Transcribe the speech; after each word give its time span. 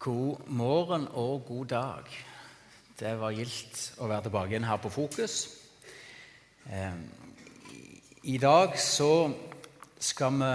God 0.00 0.36
morgen 0.46 1.08
og 1.10 1.44
god 1.44 1.66
dag. 1.66 2.04
Det 3.00 3.10
var 3.20 3.34
gildt 3.36 3.80
å 4.00 4.06
være 4.08 4.24
tilbake 4.24 4.54
igjen 4.54 4.64
her 4.64 4.78
på 4.80 4.88
Fokus. 4.88 5.34
I 8.24 8.36
dag 8.40 8.78
så 8.80 9.28
skal 10.00 10.38
vi 10.38 10.48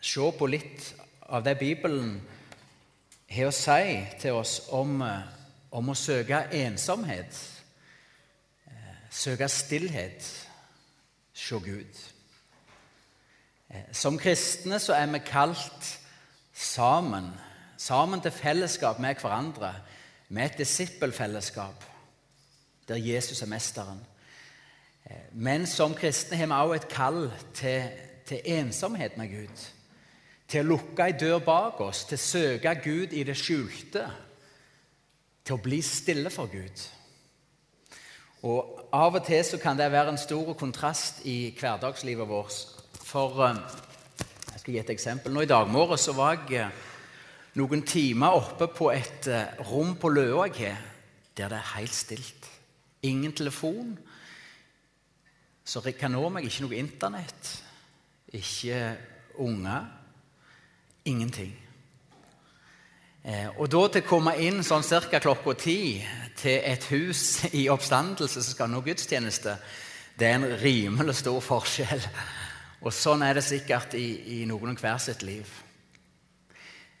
se 0.00 0.30
på 0.38 0.48
litt 0.48 0.86
av 1.28 1.44
det 1.44 1.58
Bibelen 1.60 2.14
har 3.28 3.50
å 3.50 3.52
si 3.52 3.98
til 4.22 4.38
oss 4.38 4.54
om, 4.72 5.02
om 5.68 5.92
å 5.92 5.96
søke 5.96 6.46
ensomhet, 6.56 7.36
søke 9.10 9.48
stillhet, 9.52 10.30
se 11.34 11.60
Gud. 11.66 12.00
Som 13.92 14.16
kristne 14.16 14.80
så 14.80 14.96
er 14.96 15.12
vi 15.12 15.22
kalt 15.28 15.92
sammen 16.56 17.28
sammen 17.78 18.20
til 18.20 18.34
fellesskap 18.34 18.98
med 18.98 19.22
hverandre, 19.22 19.74
med 20.28 20.44
et 20.44 20.58
disippelfellesskap 20.58 21.84
der 22.88 22.96
Jesus 22.96 23.42
er 23.42 23.46
mesteren. 23.46 24.00
Eh, 25.04 25.28
men 25.32 25.66
som 25.66 25.94
kristne 25.94 26.36
har 26.36 26.46
vi 26.46 26.52
også 26.52 26.74
et 26.74 26.88
kall 26.88 27.32
til, 27.54 27.88
til 28.26 28.40
ensomhet 28.44 29.16
med 29.16 29.28
Gud. 29.28 29.66
Til 30.48 30.64
å 30.64 30.68
lukke 30.68 31.04
ei 31.04 31.16
dør 31.20 31.42
bak 31.44 31.80
oss, 31.84 32.06
til 32.08 32.16
å 32.16 32.24
søke 32.24 32.74
Gud 32.84 33.12
i 33.12 33.24
det 33.28 33.36
skjulte. 33.36 34.06
Til 35.44 35.58
å 35.58 35.62
bli 35.62 35.82
stille 35.84 36.32
for 36.32 36.48
Gud. 36.52 36.86
Og 38.48 38.74
Av 38.92 39.12
og 39.12 39.24
til 39.26 39.42
så 39.44 39.58
kan 39.60 39.76
det 39.76 39.90
være 39.92 40.14
en 40.14 40.20
stor 40.20 40.54
kontrast 40.56 41.20
i 41.28 41.50
hverdagslivet 41.60 42.28
vårt. 42.28 42.56
For 43.04 43.44
eh, 43.44 43.60
Jeg 44.52 44.60
skal 44.60 44.74
gi 44.74 44.80
et 44.80 44.96
eksempel. 44.96 45.32
Nå 45.32 45.44
I 45.44 45.50
dag 45.50 45.68
morges 45.68 46.08
var 46.16 46.38
jeg 46.38 46.62
eh, 46.64 46.87
noen 47.56 47.82
timer 47.86 48.36
oppe 48.36 48.68
på 48.74 48.90
et 48.92 49.28
eh, 49.32 49.56
rom 49.70 49.96
på 50.00 50.10
Løa 50.12 50.48
jeg 50.48 50.58
har, 50.66 50.82
der 51.38 51.52
det 51.52 51.58
er 51.58 51.72
helt 51.76 51.94
stilt. 51.94 52.48
Ingen 53.02 53.32
telefon. 53.32 53.96
Så 55.64 55.80
jeg 55.84 55.96
kan 56.00 56.12
nå 56.12 56.28
meg 56.32 56.48
ikke 56.48 56.66
noe 56.66 56.76
Internett. 56.76 57.52
Ikke 58.34 58.96
unger. 59.38 59.86
Ingenting. 61.04 61.54
Eh, 63.24 63.48
og 63.58 63.68
da 63.70 63.84
til 63.92 64.04
å 64.04 64.08
komme 64.08 64.34
inn 64.40 64.62
sånn 64.64 64.84
ca. 64.86 65.20
klokka 65.20 65.54
ti 65.58 66.02
til 66.38 66.60
et 66.64 66.84
hus 66.92 67.44
i 67.52 67.68
oppstandelse 67.68 68.42
som 68.42 68.54
skal 68.54 68.70
nå 68.70 68.82
gudstjeneste, 68.86 69.56
det 70.18 70.26
er 70.26 70.38
en 70.38 70.58
rimelig 70.62 71.18
stor 71.20 71.40
forskjell. 71.44 72.04
Og 72.82 72.94
sånn 72.94 73.22
er 73.26 73.38
det 73.38 73.44
sikkert 73.46 73.94
i, 73.98 74.40
i 74.40 74.44
noen 74.46 74.78
hver 74.78 74.98
sitt 75.02 75.22
liv. 75.26 75.46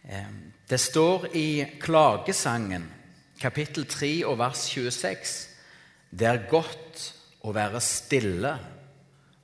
Det 0.08 0.78
står 0.80 1.26
i 1.36 1.78
Klagesangen, 1.80 2.86
kapittel 3.40 3.84
3 3.84 4.12
og 4.30 4.38
vers 4.40 4.62
26, 4.72 5.32
det 6.16 6.28
er 6.28 6.46
godt 6.48 7.02
å 7.44 7.52
være 7.52 7.80
stille 7.84 8.54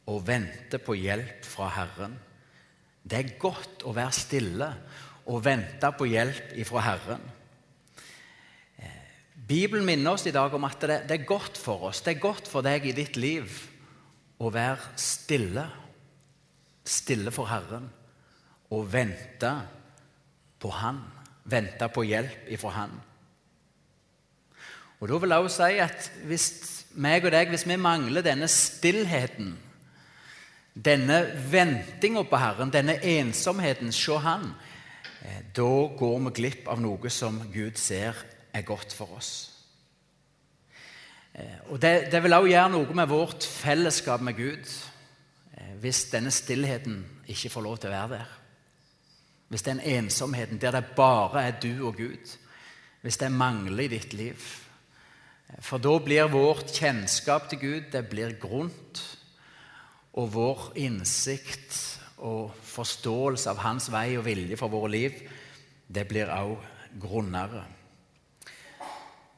og 0.08 0.22
vente 0.24 0.80
på 0.80 0.96
hjelp 0.96 1.44
fra 1.44 1.68
Herren. 1.76 2.16
Det 3.04 3.18
er 3.18 3.36
godt 3.40 3.84
å 3.84 3.92
være 3.92 4.16
stille 4.16 4.70
og 5.28 5.44
vente 5.44 5.92
på 5.98 6.08
hjelp 6.08 6.56
fra 6.68 6.86
Herren. 6.88 7.28
Bibelen 9.44 9.84
minner 9.84 10.16
oss 10.16 10.24
i 10.24 10.32
dag 10.32 10.54
om 10.56 10.64
at 10.64 10.80
det, 10.80 11.12
er 11.12 11.28
godt 11.28 11.60
for 11.60 11.90
oss, 11.90 12.00
det 12.00 12.14
er 12.14 12.24
godt 12.24 12.48
for 12.48 12.64
deg 12.64 12.88
i 12.88 12.96
ditt 12.96 13.20
liv 13.20 13.52
å 14.40 14.48
være 14.48 14.96
stille. 14.96 15.68
Stille 16.84 17.32
for 17.32 17.52
Herren 17.52 17.90
og 18.72 18.88
vente 18.92 19.52
på 20.64 20.72
Han. 20.72 21.02
Vente 21.44 21.88
på 21.92 22.06
hjelp 22.08 22.48
ifra 22.56 22.72
Han. 22.78 22.96
Og 25.00 25.10
Da 25.10 25.18
vil 25.20 25.34
jeg 25.34 25.44
også 25.44 25.68
si 25.68 25.80
at 25.84 26.10
hvis 26.24 26.46
meg 26.96 27.26
og 27.26 27.34
deg, 27.34 27.50
hvis 27.52 27.66
vi 27.68 27.76
mangler 27.76 28.24
denne 28.24 28.48
stillheten, 28.48 29.50
denne 30.74 31.18
ventinga 31.50 32.22
på 32.26 32.38
Herren, 32.40 32.72
denne 32.72 32.96
ensomheten, 33.04 33.92
se 33.92 34.16
Han, 34.18 34.54
eh, 35.22 35.42
da 35.56 35.72
går 35.98 36.22
vi 36.28 36.36
glipp 36.40 36.68
av 36.68 36.80
noe 36.80 37.10
som 37.10 37.42
Gud 37.52 37.76
ser 37.76 38.16
er 38.54 38.62
godt 38.62 38.94
for 38.94 39.18
oss. 39.18 39.50
Eh, 41.34 41.60
og 41.68 41.80
Det, 41.82 42.08
det 42.12 42.22
vil 42.22 42.32
også 42.32 42.52
gjøre 42.54 42.70
noe 42.70 42.94
med 42.94 43.08
vårt 43.08 43.44
fellesskap 43.44 44.20
med 44.20 44.36
Gud 44.38 44.72
eh, 45.58 45.74
hvis 45.82 46.04
denne 46.14 46.30
stillheten 46.30 47.04
ikke 47.26 47.50
får 47.50 47.62
lov 47.62 47.78
til 47.78 47.90
å 47.90 47.96
være 47.98 48.18
der 48.18 48.43
hvis 49.54 49.62
den 49.62 49.78
ensomheten 49.80 50.58
der 50.58 50.74
det 50.74 50.96
bare 50.96 51.44
er 51.46 51.60
du 51.62 51.86
og 51.86 51.94
Gud, 51.94 52.32
hvis 53.02 53.18
det 53.20 53.30
mangler 53.30 53.84
i 53.84 53.92
ditt 53.92 54.14
liv 54.18 54.46
For 55.62 55.78
da 55.78 55.92
blir 56.02 56.26
vårt 56.32 56.72
kjennskap 56.74 57.46
til 57.48 57.60
Gud 57.60 57.92
det 57.92 58.08
blir 58.10 58.34
grunt, 58.40 59.02
og 60.18 60.32
vår 60.34 60.72
innsikt 60.74 61.76
og 62.18 62.50
forståelse 62.66 63.52
av 63.52 63.62
Hans 63.62 63.86
vei 63.92 64.16
og 64.18 64.24
vilje 64.26 64.58
for 64.58 64.72
våre 64.72 64.90
liv, 64.90 65.22
det 65.86 66.08
blir 66.08 66.32
også 66.34 66.98
grunnere. 66.98 67.62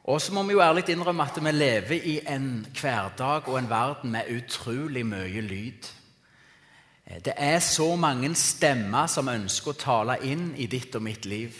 Og 0.09 0.21
så 0.21 0.33
må 0.33 0.47
vi 0.47 0.57
jo 0.57 0.63
ærlig 0.65 0.87
innrømme 0.89 1.29
at 1.29 1.37
vi 1.43 1.51
lever 1.51 2.09
i 2.09 2.19
en 2.25 2.65
hverdag 2.73 3.49
og 3.51 3.59
en 3.59 3.69
verden 3.69 4.17
med 4.17 4.33
utrolig 4.33 5.05
mye 5.05 5.45
lyd. 5.45 5.93
Det 7.07 7.33
er 7.37 7.59
så 7.59 7.95
mange 7.95 8.33
stemmer 8.35 9.07
som 9.07 9.29
ønsker 9.31 9.71
å 9.71 9.79
tale 9.79 10.17
inn 10.27 10.49
i 10.59 10.67
ditt 10.67 10.95
og 10.95 11.05
mitt 11.05 11.25
liv. 11.25 11.55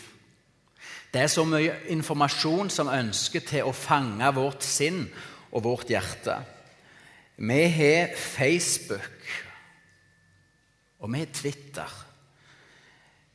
Det 1.14 1.22
er 1.24 1.32
så 1.32 1.46
mye 1.48 1.76
informasjon 1.94 2.70
som 2.70 2.92
ønsker 2.92 3.46
til 3.48 3.70
å 3.70 3.76
fange 3.76 4.28
vårt 4.36 4.66
sinn 4.68 5.06
og 5.56 5.64
vårt 5.64 5.94
hjerte. 5.94 6.36
Vi 7.38 7.62
har 7.72 8.12
Facebook, 8.18 9.30
og 11.00 11.14
vi 11.14 11.24
har 11.24 11.32
Twitter. 11.34 11.96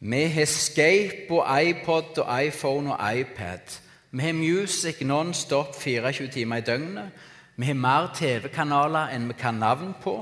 Vi 0.00 0.22
har 0.34 0.46
Scape 0.50 1.30
og 1.30 1.46
iPod 1.62 2.18
og 2.18 2.44
iPhone 2.44 2.92
og 2.92 3.18
iPad. 3.20 3.78
Vi 4.10 4.22
har 4.22 4.32
Music 4.32 5.00
non-stop 5.00 5.74
24 5.80 6.28
timer 6.28 6.56
i 6.56 6.66
døgnet. 6.66 7.10
Vi 7.56 7.66
har 7.66 7.74
mer 7.74 8.10
TV-kanaler 8.14 9.14
enn 9.14 9.30
vi 9.30 9.38
kan 9.38 9.62
navn 9.62 9.94
på. 10.02 10.18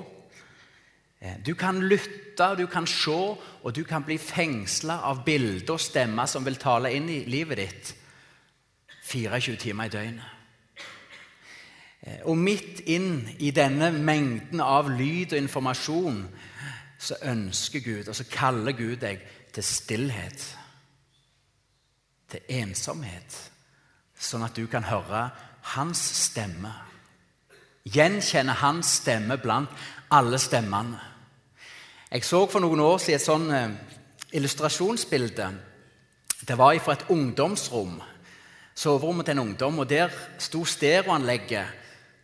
Eh, 1.21 1.37
du 1.47 1.55
kan 1.55 1.81
lytte, 1.81 2.57
du 2.57 2.67
kan 2.67 2.87
se, 2.87 3.37
og 3.63 3.75
du 3.77 3.85
kan 3.85 4.05
bli 4.05 4.17
fengsla 4.19 5.03
av 5.05 5.25
bilder 5.25 5.75
og 5.75 5.81
stemmer 5.81 6.27
som 6.27 6.45
vil 6.45 6.57
tale 6.57 6.93
inn 6.97 7.09
i 7.13 7.25
livet 7.29 7.61
ditt 7.61 7.91
24 9.11 9.57
timer 9.61 9.91
i 9.91 9.93
døgnet. 9.93 10.31
Eh, 12.01 12.23
og 12.25 12.39
midt 12.39 12.81
inn 12.89 13.29
i 13.39 13.51
denne 13.53 13.91
mengden 13.93 14.63
av 14.65 14.89
lyd 14.89 15.35
og 15.35 15.43
informasjon 15.43 16.23
så 17.01 17.17
ønsker 17.29 17.85
Gud, 17.85 18.09
og 18.09 18.17
så 18.17 18.25
kaller 18.33 18.73
Gud 18.77 18.97
deg 19.05 19.21
til 19.53 19.65
stillhet. 19.65 20.47
Til 22.31 22.41
ensomhet. 22.61 23.37
Sånn 24.21 24.45
at 24.45 24.57
du 24.57 24.67
kan 24.69 24.85
høre 24.89 25.29
hans 25.75 26.01
stemme. 26.29 26.73
Gjenkjenne 27.89 28.57
hans 28.61 29.01
stemme 29.01 29.37
blant 29.41 29.73
alle 30.13 30.39
stemmene. 30.39 31.10
Jeg 32.11 32.25
så 32.27 32.41
for 32.51 32.59
noen 32.59 32.81
år 32.83 32.97
siden 32.99 33.21
et 33.21 33.23
sånn 33.23 33.45
eh, 33.55 33.75
illustrasjonsbilde. 34.35 35.45
Det 36.43 36.57
var 36.59 36.79
fra 36.83 36.97
et 36.97 37.05
ungdomsrom. 37.15 38.01
Soverommet 38.75 39.29
til 39.29 39.37
en 39.37 39.43
ungdom. 39.45 39.79
og 39.79 39.87
Der 39.89 40.11
sto 40.39 40.65
stereoanlegget 40.65 41.71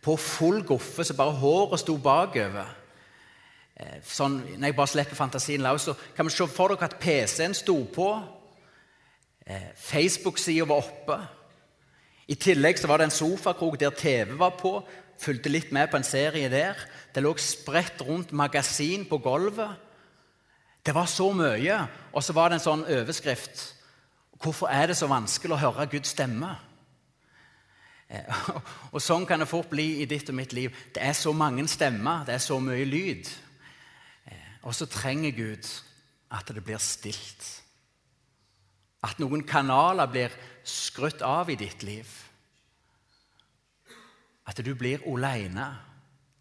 på 0.03 0.17
full 0.19 0.59
guffe, 0.67 1.05
så 1.07 1.15
bare 1.15 1.39
håret 1.39 1.79
sto 1.79 1.95
bakover. 2.03 2.67
Eh, 3.79 4.03
sånn, 4.03 4.41
når 4.57 4.67
jeg 4.67 4.75
bare 4.75 4.91
slipper 4.91 5.15
fantasien 5.15 5.63
løs, 5.63 5.87
så 5.87 5.95
kan 6.17 6.27
vi 6.27 6.35
se 6.35 6.47
for 6.51 6.75
dere 6.75 6.91
at 6.91 6.99
PC-en 6.99 7.55
sto 7.55 7.77
på. 7.87 8.09
Eh, 9.47 9.71
Facebook-sida 9.71 10.67
var 10.67 10.83
oppe. 10.83 11.21
I 12.27 12.35
tillegg 12.35 12.75
så 12.75 12.91
var 12.91 12.99
det 12.99 13.07
en 13.07 13.19
sofakrok 13.23 13.79
der 13.79 13.95
TV 13.95 14.35
var 14.35 14.59
på. 14.59 14.81
Fulgte 15.17 15.49
litt 15.49 15.71
med 15.73 15.89
på 15.91 15.97
en 15.97 16.05
serie 16.05 16.49
der. 16.51 16.77
Det 17.13 17.23
lå 17.23 17.33
spredt 17.41 18.03
rundt 18.05 18.31
magasin 18.31 19.07
på 19.09 19.17
gulvet. 19.23 19.73
Det 20.85 20.93
var 20.95 21.09
så 21.09 21.31
mye. 21.35 21.79
Og 22.13 22.23
så 22.23 22.35
var 22.37 22.49
det 22.49 22.59
en 22.59 22.67
sånn 22.67 22.85
overskrift. 22.85 23.63
Hvorfor 24.37 24.69
er 24.69 24.91
det 24.91 24.97
så 24.99 25.09
vanskelig 25.09 25.57
å 25.57 25.61
høre 25.65 25.89
Guds 25.91 26.13
stemme? 26.13 26.53
Eh, 28.07 28.43
og 28.93 29.01
Sånn 29.03 29.25
kan 29.27 29.41
det 29.41 29.49
fort 29.49 29.71
bli 29.71 30.03
i 30.03 30.09
ditt 30.09 30.29
og 30.31 30.37
mitt 30.37 30.53
liv. 30.55 30.75
Det 30.93 31.03
er 31.03 31.17
så 31.17 31.33
mange 31.35 31.65
stemmer, 31.71 32.25
det 32.27 32.37
er 32.37 32.43
så 32.45 32.59
mye 32.63 32.85
lyd. 32.87 33.29
Eh, 34.29 34.53
og 34.63 34.75
så 34.77 34.87
trenger 34.91 35.35
Gud 35.35 35.71
at 36.37 36.53
det 36.53 36.63
blir 36.63 36.79
stilt. 36.83 37.49
At 39.03 39.19
noen 39.21 39.43
kanaler 39.47 40.09
blir 40.11 40.39
skrutt 40.67 41.21
av 41.25 41.49
i 41.51 41.59
ditt 41.59 41.83
liv. 41.85 42.07
At 44.47 44.59
du 44.63 44.73
blir 44.75 45.03
aleine 45.05 45.67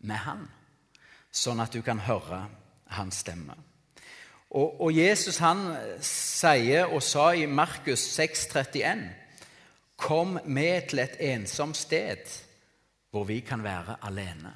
med 0.06 0.22
Han 0.22 0.46
sånn 1.36 1.60
at 1.60 1.74
du 1.74 1.82
kan 1.84 2.00
høre 2.06 2.44
hans 2.96 3.22
stemme. 3.24 3.56
Og, 4.56 4.80
og 4.86 4.92
Jesus 4.94 5.40
han 5.42 5.68
sier 6.04 6.92
og 6.94 7.02
sa 7.04 7.32
i 7.34 7.46
Markus 7.50 8.04
6,31.: 8.14 9.06
Kom 9.96 10.38
med 10.44 10.90
til 10.90 11.02
et 11.02 11.16
ensomt 11.32 11.76
sted 11.76 12.24
hvor 13.10 13.26
vi 13.28 13.40
kan 13.40 13.62
være 13.64 13.98
alene. 14.06 14.52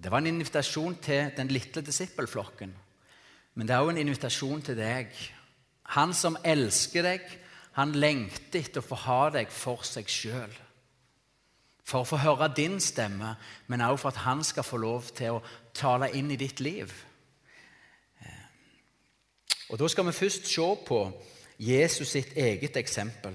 Det 0.00 0.10
var 0.10 0.22
en 0.22 0.30
invitasjon 0.32 0.96
til 1.04 1.34
den 1.36 1.50
lille 1.52 1.82
disippelflokken, 1.84 2.72
men 3.54 3.68
det 3.68 3.74
er 3.74 3.84
også 3.84 3.92
en 3.92 4.02
invitasjon 4.06 4.62
til 4.64 4.78
deg. 4.78 5.12
Han 5.92 6.14
som 6.14 6.38
elsker 6.44 7.04
deg, 7.04 7.26
han 7.76 7.92
lengter 7.92 8.62
etter 8.62 8.80
å 8.80 8.86
få 8.86 8.96
ha 9.04 9.22
deg 9.34 9.52
for 9.52 9.84
seg 9.84 10.08
sjøl. 10.08 10.54
For 11.90 12.04
å 12.04 12.06
få 12.06 12.20
høre 12.22 12.52
din 12.54 12.78
stemme, 12.80 13.34
men 13.66 13.82
også 13.82 14.02
for 14.04 14.12
at 14.12 14.24
han 14.24 14.44
skal 14.46 14.62
få 14.66 14.78
lov 14.78 15.08
til 15.16 15.38
å 15.38 15.44
tale 15.74 16.12
inn 16.14 16.30
i 16.30 16.38
ditt 16.38 16.60
liv. 16.62 16.92
Og 19.70 19.78
Da 19.78 19.88
skal 19.88 20.06
vi 20.06 20.12
først 20.12 20.46
se 20.46 20.68
på 20.86 21.00
Jesus 21.58 22.08
sitt 22.08 22.32
eget 22.36 22.76
eksempel. 22.76 23.34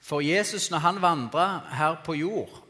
For 0.00 0.20
Jesus, 0.20 0.70
når 0.70 0.78
han 0.78 1.02
vandrer 1.02 1.74
her 1.76 1.96
på 2.04 2.14
jord, 2.14 2.62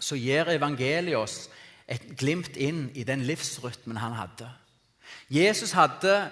så 0.00 0.16
gir 0.16 0.50
evangeliet 0.50 1.16
oss 1.16 1.48
et 1.88 2.16
glimt 2.18 2.56
inn 2.56 2.88
i 2.94 3.04
den 3.04 3.22
livsrytmen 3.22 4.00
han 4.00 4.16
hadde. 4.18 4.48
Jesus 5.30 5.72
hadde 5.72 6.30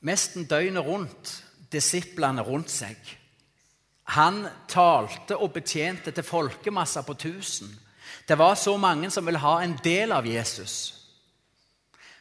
nesten 0.00 0.46
døgnet 0.46 0.86
rundt 0.86 1.32
disiplene 1.72 2.42
rundt 2.42 2.70
seg. 2.70 2.96
Han 4.14 4.46
talte 4.68 5.36
og 5.36 5.52
betjente 5.52 6.14
til 6.16 6.24
folkemasser 6.24 7.04
på 7.04 7.14
tusen. 7.14 7.68
Det 8.28 8.38
var 8.38 8.54
så 8.54 8.76
mange 8.76 9.10
som 9.10 9.26
ville 9.26 9.40
ha 9.42 9.58
en 9.62 9.76
del 9.84 10.12
av 10.12 10.26
Jesus. 10.26 10.94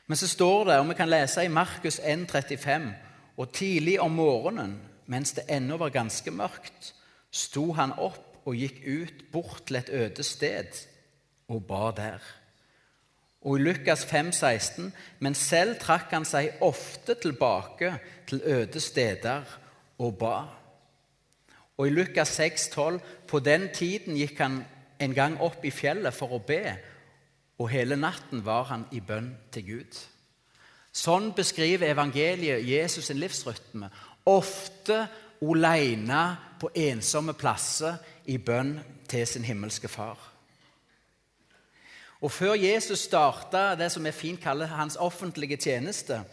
Men 0.08 0.18
så 0.18 0.28
står 0.28 0.66
det, 0.66 0.80
og 0.80 0.90
vi 0.90 0.98
kan 1.00 1.10
lese 1.10 1.44
i 1.44 1.52
Markus 1.52 2.00
1,35.: 2.00 2.92
Og 3.38 3.52
tidlig 3.54 4.02
om 4.02 4.12
morgenen, 4.12 4.80
mens 5.06 5.32
det 5.32 5.48
ennå 5.50 5.78
var 5.78 5.90
ganske 5.90 6.32
mørkt, 6.32 6.94
sto 7.32 7.72
han 7.74 7.92
opp 7.92 8.48
og 8.48 8.56
gikk 8.56 8.82
ut 8.88 9.24
bort 9.32 9.66
til 9.68 9.76
et 9.76 9.90
øde 9.90 10.24
sted 10.24 10.84
og 11.48 11.64
ba 11.68 11.92
der. 11.96 12.24
Og 13.42 13.60
i 13.60 13.64
Lukas 13.64 14.06
5, 14.06 14.32
16, 14.32 14.94
men 15.20 15.36
selv 15.36 15.78
trakk 15.80 16.12
han 16.12 16.26
seg 16.26 16.58
ofte 16.62 17.16
tilbake 17.16 17.94
til 18.28 18.42
øde 18.44 18.80
steder 18.80 19.44
og 20.00 20.18
ba. 20.20 20.38
Og 21.78 21.88
i 21.88 21.94
Lukas 21.94 22.28
6, 22.28 22.70
12, 22.74 23.00
på 23.28 23.40
den 23.40 23.70
tiden 23.74 24.18
gikk 24.18 24.40
han 24.42 24.62
en 25.00 25.14
gang 25.14 25.38
opp 25.42 25.66
i 25.66 25.72
fjellet 25.72 26.16
for 26.16 26.34
å 26.34 26.42
be, 26.42 26.62
og 27.58 27.70
hele 27.70 27.98
natten 27.98 28.44
var 28.46 28.70
han 28.72 28.86
i 28.94 29.02
bønn 29.02 29.30
til 29.54 29.66
Gud. 29.66 30.00
Sånn 30.94 31.32
beskriver 31.38 31.92
evangeliet 31.92 32.66
Jesus' 32.66 33.10
sin 33.10 33.20
livsrytme. 33.22 33.90
Ofte 34.26 35.04
aleine 35.42 36.22
på 36.60 36.72
ensomme 36.74 37.36
plasser 37.38 38.00
i 38.26 38.38
bønn 38.38 38.80
til 39.10 39.28
sin 39.30 39.46
himmelske 39.46 39.88
far. 39.88 40.18
Og 42.22 42.32
Før 42.32 42.56
Jesus 42.58 43.06
starta 43.06 43.76
det 43.78 43.92
som 43.94 44.06
vi 44.06 44.12
fint 44.12 44.42
kaller 44.42 44.74
hans 44.74 44.98
offentlige 44.98 45.58
tjeneste, 45.62 46.24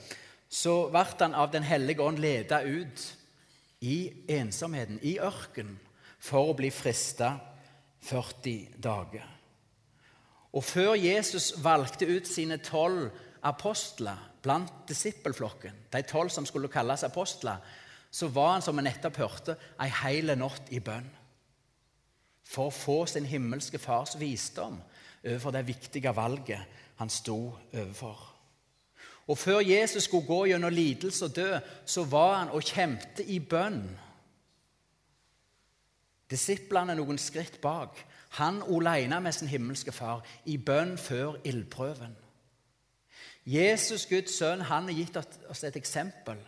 så 0.48 0.88
ble 0.88 1.04
han 1.20 1.34
av 1.34 1.52
Den 1.52 1.62
hellige 1.62 2.02
ånd 2.02 2.18
ledet 2.18 2.64
ut 2.64 3.04
i 3.84 3.98
ensomheten, 4.32 4.98
i 5.02 5.18
ørkenen, 5.20 5.76
for 6.24 6.50
å 6.50 6.56
bli 6.56 6.70
frista 6.72 7.34
40 8.08 8.80
dager. 8.80 9.26
Og 10.54 10.64
Før 10.64 10.94
Jesus 10.94 11.52
valgte 11.60 12.06
ut 12.08 12.28
sine 12.30 12.60
tolv 12.64 13.10
apostler 13.44 14.20
blant 14.44 14.86
disippelflokken, 14.88 15.76
de 15.92 16.02
tolv 16.08 16.30
som 16.32 16.46
skulle 16.46 16.70
kalles 16.72 17.04
apostler, 17.04 17.60
så 18.10 18.28
var 18.30 18.52
han, 18.52 18.62
som 18.62 18.76
vi 18.78 18.84
nettopp 18.86 19.18
hørte, 19.18 19.56
ei 19.82 19.90
heil 19.90 20.32
natt 20.38 20.70
i 20.72 20.80
bønn. 20.84 21.08
For 22.44 22.70
å 22.70 22.74
få 22.74 22.98
sin 23.10 23.26
himmelske 23.26 23.80
fars 23.82 24.14
visdom 24.20 24.78
overfor 25.24 25.56
det 25.56 25.66
viktige 25.66 26.12
valget 26.14 26.80
han 27.00 27.10
sto 27.10 27.38
overfor. 27.72 28.33
Og 29.26 29.38
Før 29.38 29.60
Jesus 29.60 30.04
skulle 30.04 30.26
gå 30.26 30.44
gjennom 30.46 30.72
lidelse 30.72 31.24
og 31.24 31.36
dø, 31.36 31.58
så 31.86 32.04
var 32.04 32.34
han 32.38 32.50
og 32.50 32.62
kjempet 32.62 33.24
i 33.26 33.38
bønn. 33.40 33.86
Disiplene 36.30 36.96
noen 36.96 37.18
skritt 37.18 37.60
bak. 37.62 38.00
Han 38.40 38.62
alene 38.62 39.20
med 39.20 39.32
sin 39.32 39.48
himmelske 39.48 39.92
far 39.92 40.24
i 40.44 40.56
bønn 40.56 40.98
før 40.98 41.38
ildprøven. 41.44 42.16
Jesus, 43.46 44.06
Guds 44.06 44.38
sønn, 44.38 44.64
han 44.64 44.88
har 44.88 44.96
gitt 44.96 45.16
oss 45.20 45.64
et 45.64 45.76
eksempel. 45.76 46.38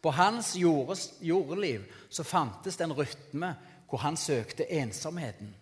På 0.00 0.12
hans 0.16 0.54
jordeliv 0.56 1.84
så 2.08 2.24
fantes 2.24 2.76
det 2.76 2.86
en 2.86 2.96
rytme 2.96 3.54
hvor 3.90 4.04
han 4.04 4.16
søkte 4.16 4.68
ensomheten, 4.72 5.54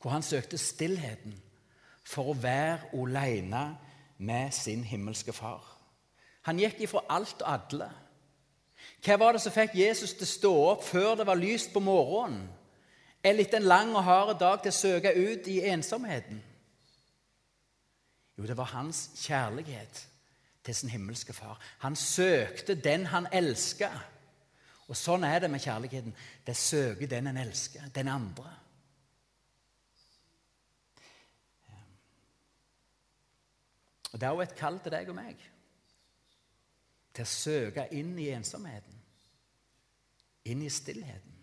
hvor 0.00 0.10
han 0.10 0.22
søkte 0.22 0.58
stillheten, 0.58 1.34
for 2.02 2.32
å 2.32 2.38
være 2.38 2.94
alene 2.98 3.64
med 4.22 4.54
sin 4.54 4.84
himmelske 4.84 5.32
far. 5.32 5.64
Han 6.46 6.58
gikk 6.58 6.80
ifra 6.86 7.02
alt 7.10 7.42
og 7.42 7.52
alle. 7.52 7.90
Hva 9.02 9.18
var 9.18 9.34
det 9.34 9.42
som 9.42 9.54
fikk 9.54 9.74
Jesus 9.78 10.14
til 10.14 10.26
å 10.26 10.32
stå 10.32 10.52
opp 10.72 10.84
før 10.86 11.16
det 11.18 11.26
var 11.26 11.38
lyst 11.38 11.72
på 11.74 11.82
morgenen? 11.82 12.46
Eller 13.22 13.44
etter 13.44 13.60
en 13.60 13.70
lang 13.70 13.92
og 13.94 14.02
hard 14.02 14.38
dag 14.40 14.62
til 14.62 14.72
å 14.72 14.78
søke 14.78 15.12
ut 15.14 15.46
i 15.50 15.60
ensomheten? 15.70 16.40
Jo, 18.38 18.46
det 18.46 18.56
var 18.58 18.72
hans 18.72 19.04
kjærlighet 19.22 20.06
til 20.64 20.74
sin 20.74 20.90
himmelske 20.90 21.34
far. 21.34 21.60
Han 21.84 21.96
søkte 21.96 22.74
den 22.74 23.06
han 23.06 23.28
elska. 23.32 23.90
Og 24.90 24.98
sånn 24.98 25.24
er 25.24 25.42
det 25.42 25.50
med 25.50 25.62
kjærligheten. 25.62 26.14
Det 26.46 26.56
søker 26.58 27.10
den 27.10 27.30
en 27.30 27.38
elsker, 27.42 27.86
den 27.94 28.10
andre. 28.10 28.50
Og 34.12 34.20
Det 34.20 34.26
er 34.26 34.30
også 34.30 34.50
et 34.50 34.58
kall 34.58 34.78
til 34.80 34.92
deg 34.92 35.08
og 35.08 35.16
meg 35.16 35.48
til 37.12 37.26
å 37.26 37.28
søke 37.28 37.86
inn 37.92 38.14
i 38.20 38.30
ensomheten, 38.32 39.00
inn 40.48 40.62
i 40.64 40.70
stillheten, 40.72 41.34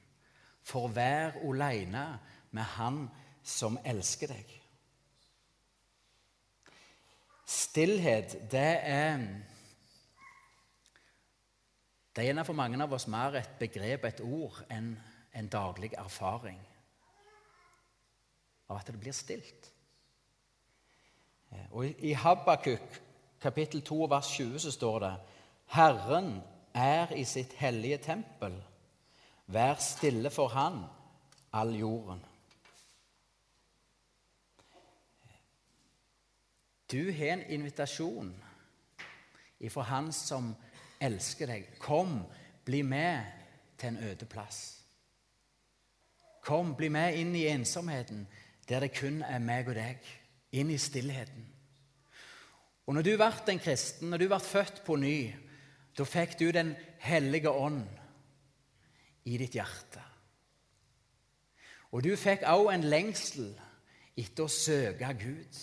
for 0.66 0.88
å 0.88 0.94
være 0.94 1.44
aleine 1.46 2.06
med 2.58 2.66
Han 2.76 3.04
som 3.46 3.78
elsker 3.86 4.34
deg. 4.34 4.56
Stillhet, 7.50 8.36
det 8.52 8.72
er 8.86 9.24
Det 12.16 12.26
er 12.28 12.44
for 12.44 12.58
mange 12.58 12.82
av 12.84 12.92
oss 12.94 13.06
mer 13.08 13.38
et 13.38 13.52
begrep, 13.60 14.04
et 14.04 14.22
ord, 14.22 14.58
enn 14.70 14.98
en 15.34 15.48
daglig 15.48 15.94
erfaring 15.98 16.60
av 18.68 18.80
at 18.82 18.90
det 18.90 19.00
blir 19.00 19.16
stilt. 19.16 19.70
Og 21.72 21.86
I 21.86 22.12
Habakuk 22.12 23.02
kapittel 23.42 23.82
2 23.82 24.06
vers 24.10 24.28
20 24.28 24.60
så 24.60 24.72
står 24.72 25.00
det 25.00 25.14
Herren 25.66 26.42
er 26.74 27.14
i 27.14 27.24
sitt 27.24 27.54
hellige 27.54 27.98
tempel. 27.98 28.54
Vær 29.46 29.76
stille 29.82 30.30
for 30.30 30.48
Han, 30.48 30.84
all 31.54 31.76
jorden. 31.76 32.26
Du 36.92 37.12
har 37.12 37.34
en 37.34 37.44
invitasjon 37.50 38.34
ifra 39.60 39.82
Han 39.82 40.12
som 40.14 40.56
elsker 41.02 41.48
deg. 41.48 41.68
Kom, 41.80 42.24
bli 42.66 42.82
med 42.82 43.26
til 43.78 43.88
en 43.88 44.04
øde 44.04 44.26
plass. 44.26 44.82
Kom, 46.42 46.76
bli 46.76 46.90
med 46.90 47.18
inn 47.18 47.36
i 47.36 47.46
ensomheten, 47.48 48.28
der 48.70 48.80
det 48.80 48.98
kun 49.00 49.22
er 49.22 49.40
meg 49.40 49.68
og 49.68 49.76
deg 49.76 50.19
inn 50.52 50.72
i 50.74 50.78
stillheten. 50.82 51.46
Og 52.88 52.96
når 52.98 53.06
du 53.06 53.12
ble 53.18 53.54
en 53.54 53.62
kristen, 53.62 54.10
når 54.10 54.24
du 54.24 54.28
ble 54.32 54.40
født 54.42 54.82
på 54.86 54.96
ny, 54.98 55.18
da 55.98 56.06
fikk 56.06 56.40
du 56.40 56.52
Den 56.52 56.76
hellige 57.00 57.52
ånd 57.52 57.86
i 59.26 59.38
ditt 59.38 59.56
hjerte. 59.56 60.02
Og 61.92 62.04
du 62.04 62.16
fikk 62.18 62.44
også 62.46 62.74
en 62.74 62.86
lengsel 62.90 63.50
etter 64.18 64.46
å 64.46 64.52
søke 64.52 65.10
Gud. 65.20 65.60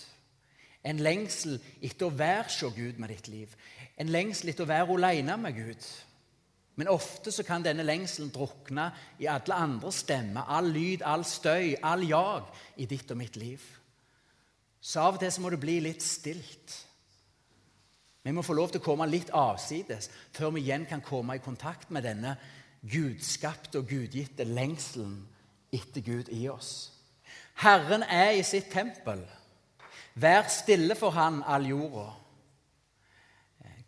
En 0.87 0.99
lengsel 1.03 1.57
etter 1.83 2.07
å 2.07 2.15
være 2.15 2.49
så 2.49 2.69
Gud 2.75 2.99
med 2.99 3.11
ditt 3.11 3.27
liv. 3.27 3.53
En 3.97 4.11
lengsel 4.11 4.51
etter 4.51 4.63
å 4.63 4.71
være 4.71 4.95
alene 4.95 5.37
med 5.41 5.55
Gud. 5.55 5.87
Men 6.77 6.91
ofte 6.93 7.31
så 7.33 7.43
kan 7.43 7.63
denne 7.65 7.83
lengselen 7.83 8.29
drukne 8.33 8.91
i 9.19 9.27
alle 9.31 9.55
andre 9.55 9.91
stemmer, 9.91 10.45
all 10.47 10.69
lyd, 10.71 11.01
all 11.01 11.25
støy, 11.25 11.75
all 11.81 12.05
jag 12.05 12.51
i 12.77 12.85
ditt 12.85 13.11
og 13.11 13.17
mitt 13.17 13.35
liv. 13.35 13.63
Så 14.87 15.03
av 15.03 15.17
og 15.17 15.19
til 15.19 15.31
så 15.35 15.43
må 15.43 15.51
det 15.51 15.59
bli 15.59 15.81
litt 15.83 16.03
stilt. 16.05 16.75
Vi 18.23 18.31
må 18.35 18.43
få 18.43 18.55
lov 18.55 18.71
til 18.71 18.79
å 18.79 18.85
komme 18.85 19.07
litt 19.07 19.33
avsides 19.35 20.09
før 20.35 20.53
vi 20.55 20.63
igjen 20.63 20.85
kan 20.87 21.03
komme 21.03 21.35
i 21.35 21.43
kontakt 21.43 21.91
med 21.91 22.07
denne 22.07 22.37
gudskapte 22.87 23.81
og 23.81 23.89
gudgitte 23.89 24.47
lengselen 24.47 25.17
etter 25.75 26.03
Gud 26.03 26.31
i 26.31 26.45
oss. 26.51 26.71
Herren 27.59 28.03
er 28.03 28.37
i 28.37 28.45
sitt 28.47 28.69
tempel. 28.71 29.25
Vær 30.15 30.47
stille 30.51 30.95
for 30.95 31.15
Han, 31.15 31.41
all 31.43 31.67
jorda. 31.67 32.07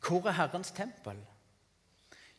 Hvor 0.03 0.27
er 0.27 0.35
Herrens 0.35 0.71
tempel? 0.75 1.19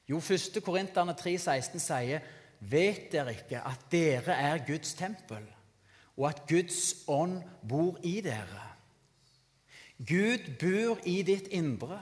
Jo, 0.09 0.19
1. 0.21 0.61
Korinterne 0.65 1.15
3,16 1.17 1.81
sier 1.81 2.29
Vet 2.61 3.09
dere 3.13 3.33
ikke 3.33 3.63
at 3.65 3.87
dere 3.93 4.37
er 4.37 4.65
Guds 4.67 4.93
tempel, 4.99 5.47
og 6.21 6.27
at 6.29 6.43
Guds 6.49 7.07
ånd 7.09 7.41
bor 7.69 7.97
i 8.05 8.19
dere? 8.21 8.67
Gud 9.97 10.51
bor 10.61 11.01
i 11.09 11.21
ditt 11.25 11.49
indre. 11.57 12.01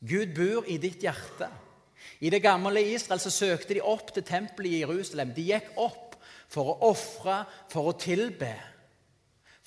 Gud 0.00 0.32
bor 0.36 0.64
i 0.68 0.78
ditt 0.80 1.04
hjerte. 1.04 1.50
I 2.20 2.30
det 2.32 2.40
gamle 2.42 2.80
Israel 2.94 3.20
så 3.20 3.30
søkte 3.30 3.76
de 3.76 3.84
opp 3.84 4.12
til 4.14 4.24
tempelet 4.24 4.72
i 4.72 4.80
Jerusalem. 4.80 5.34
De 5.36 5.44
gikk 5.50 5.70
opp 5.76 6.16
for 6.48 6.72
å 6.72 6.90
ofre, 6.90 7.42
for 7.68 7.90
å 7.90 7.96
tilbe, 8.00 8.54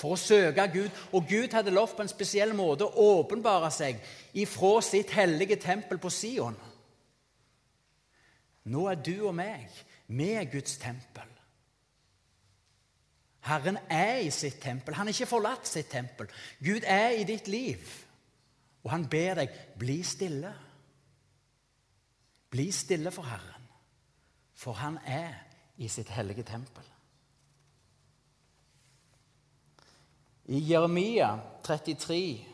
for 0.01 0.15
å 0.15 0.19
søke 0.19 0.65
Gud. 0.73 0.89
Og 1.13 1.29
Gud 1.29 1.53
hadde 1.53 1.73
lovt 1.73 1.99
på 1.99 2.05
en 2.05 2.11
spesiell 2.11 2.55
måte 2.57 2.87
å 2.89 3.09
åpenbare 3.21 3.69
seg 3.73 4.01
ifra 4.33 4.79
sitt 4.85 5.13
hellige 5.13 5.59
tempel 5.61 6.01
på 6.01 6.09
Sion. 6.09 6.57
Nå 8.71 8.87
er 8.89 8.97
du 8.97 9.15
og 9.27 9.35
meg 9.37 9.69
er 10.11 10.49
Guds 10.49 10.77
tempel. 10.81 11.29
Herren 13.41 13.77
er 13.89 14.21
i 14.21 14.29
sitt 14.29 14.59
tempel. 14.61 14.93
Han 14.93 15.07
har 15.07 15.15
ikke 15.15 15.29
forlatt 15.29 15.67
sitt 15.67 15.89
tempel. 15.89 16.29
Gud 16.61 16.85
er 16.85 17.17
i 17.17 17.25
ditt 17.25 17.47
liv, 17.49 17.81
og 18.83 18.91
han 18.93 19.07
ber 19.09 19.41
deg 19.41 19.55
bli 19.81 20.01
stille. 20.05 20.53
Bli 22.51 22.67
stille 22.75 23.11
for 23.11 23.25
Herren, 23.25 23.67
for 24.53 24.77
han 24.77 24.99
er 25.07 25.33
i 25.81 25.87
sitt 25.89 26.09
hellige 26.13 26.43
tempel. 26.43 26.85
I 30.51 30.59
Jeremia 30.67 31.31
33, 31.63 32.45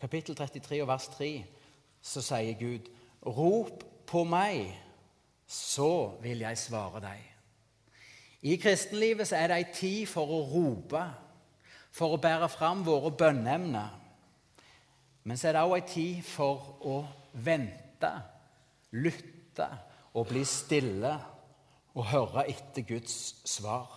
kapittel 0.00 0.36
33 0.36 0.80
og 0.82 0.88
vers 0.88 1.06
3 1.14 1.30
så 2.04 2.20
sier 2.24 2.58
Gud.: 2.58 2.90
Rop 3.24 3.84
på 4.06 4.24
meg, 4.28 4.74
så 5.46 6.18
vil 6.20 6.42
jeg 6.44 6.58
svare 6.58 7.00
deg. 7.04 7.33
I 8.44 8.58
kristenlivet 8.60 9.32
er 9.32 9.48
det 9.48 9.56
ei 9.56 9.66
tid 9.72 10.06
for 10.10 10.28
å 10.28 10.42
rope, 10.50 11.00
for 11.94 12.12
å 12.12 12.20
bære 12.20 12.50
fram 12.52 12.82
våre 12.84 13.12
bønneemner. 13.16 13.92
Men 15.24 15.40
så 15.40 15.48
er 15.48 15.56
det 15.56 15.62
òg 15.64 15.76
ei 15.78 15.86
tid 15.88 16.24
for 16.28 16.74
å 16.84 16.98
vente 17.32 18.10
lytte 19.00 19.68
og 20.14 20.28
bli 20.28 20.44
stille 20.46 21.14
og 21.94 22.08
høre 22.10 22.44
etter 22.50 22.84
Guds 22.86 23.16
svar. 23.48 23.88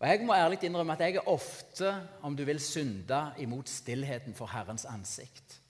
Og 0.00 0.08
Jeg 0.10 0.26
må 0.26 0.34
ærlig 0.36 0.58
innrømme 0.66 0.92
at 0.92 1.00
jeg 1.00 1.16
er 1.16 1.28
ofte, 1.32 1.94
om 2.20 2.36
du 2.36 2.44
vil, 2.44 2.60
synde 2.60 3.22
imot 3.40 3.70
stillheten 3.70 4.34
for 4.36 4.52
Herrens 4.52 4.84
ansikt. 4.84 5.60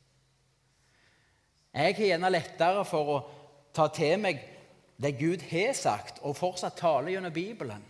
Jeg 1.74 1.94
har 1.94 2.06
gjerne 2.08 2.30
lettere 2.32 2.82
for 2.88 3.12
å 3.12 3.20
ta 3.74 3.86
til 3.94 4.18
meg 4.22 4.42
det 5.04 5.18
Gud 5.20 5.42
har 5.50 5.74
sagt, 5.76 6.22
og 6.24 6.38
fortsatt 6.38 6.78
taler 6.80 7.12
gjennom 7.12 7.34
Bibelen. 7.34 7.82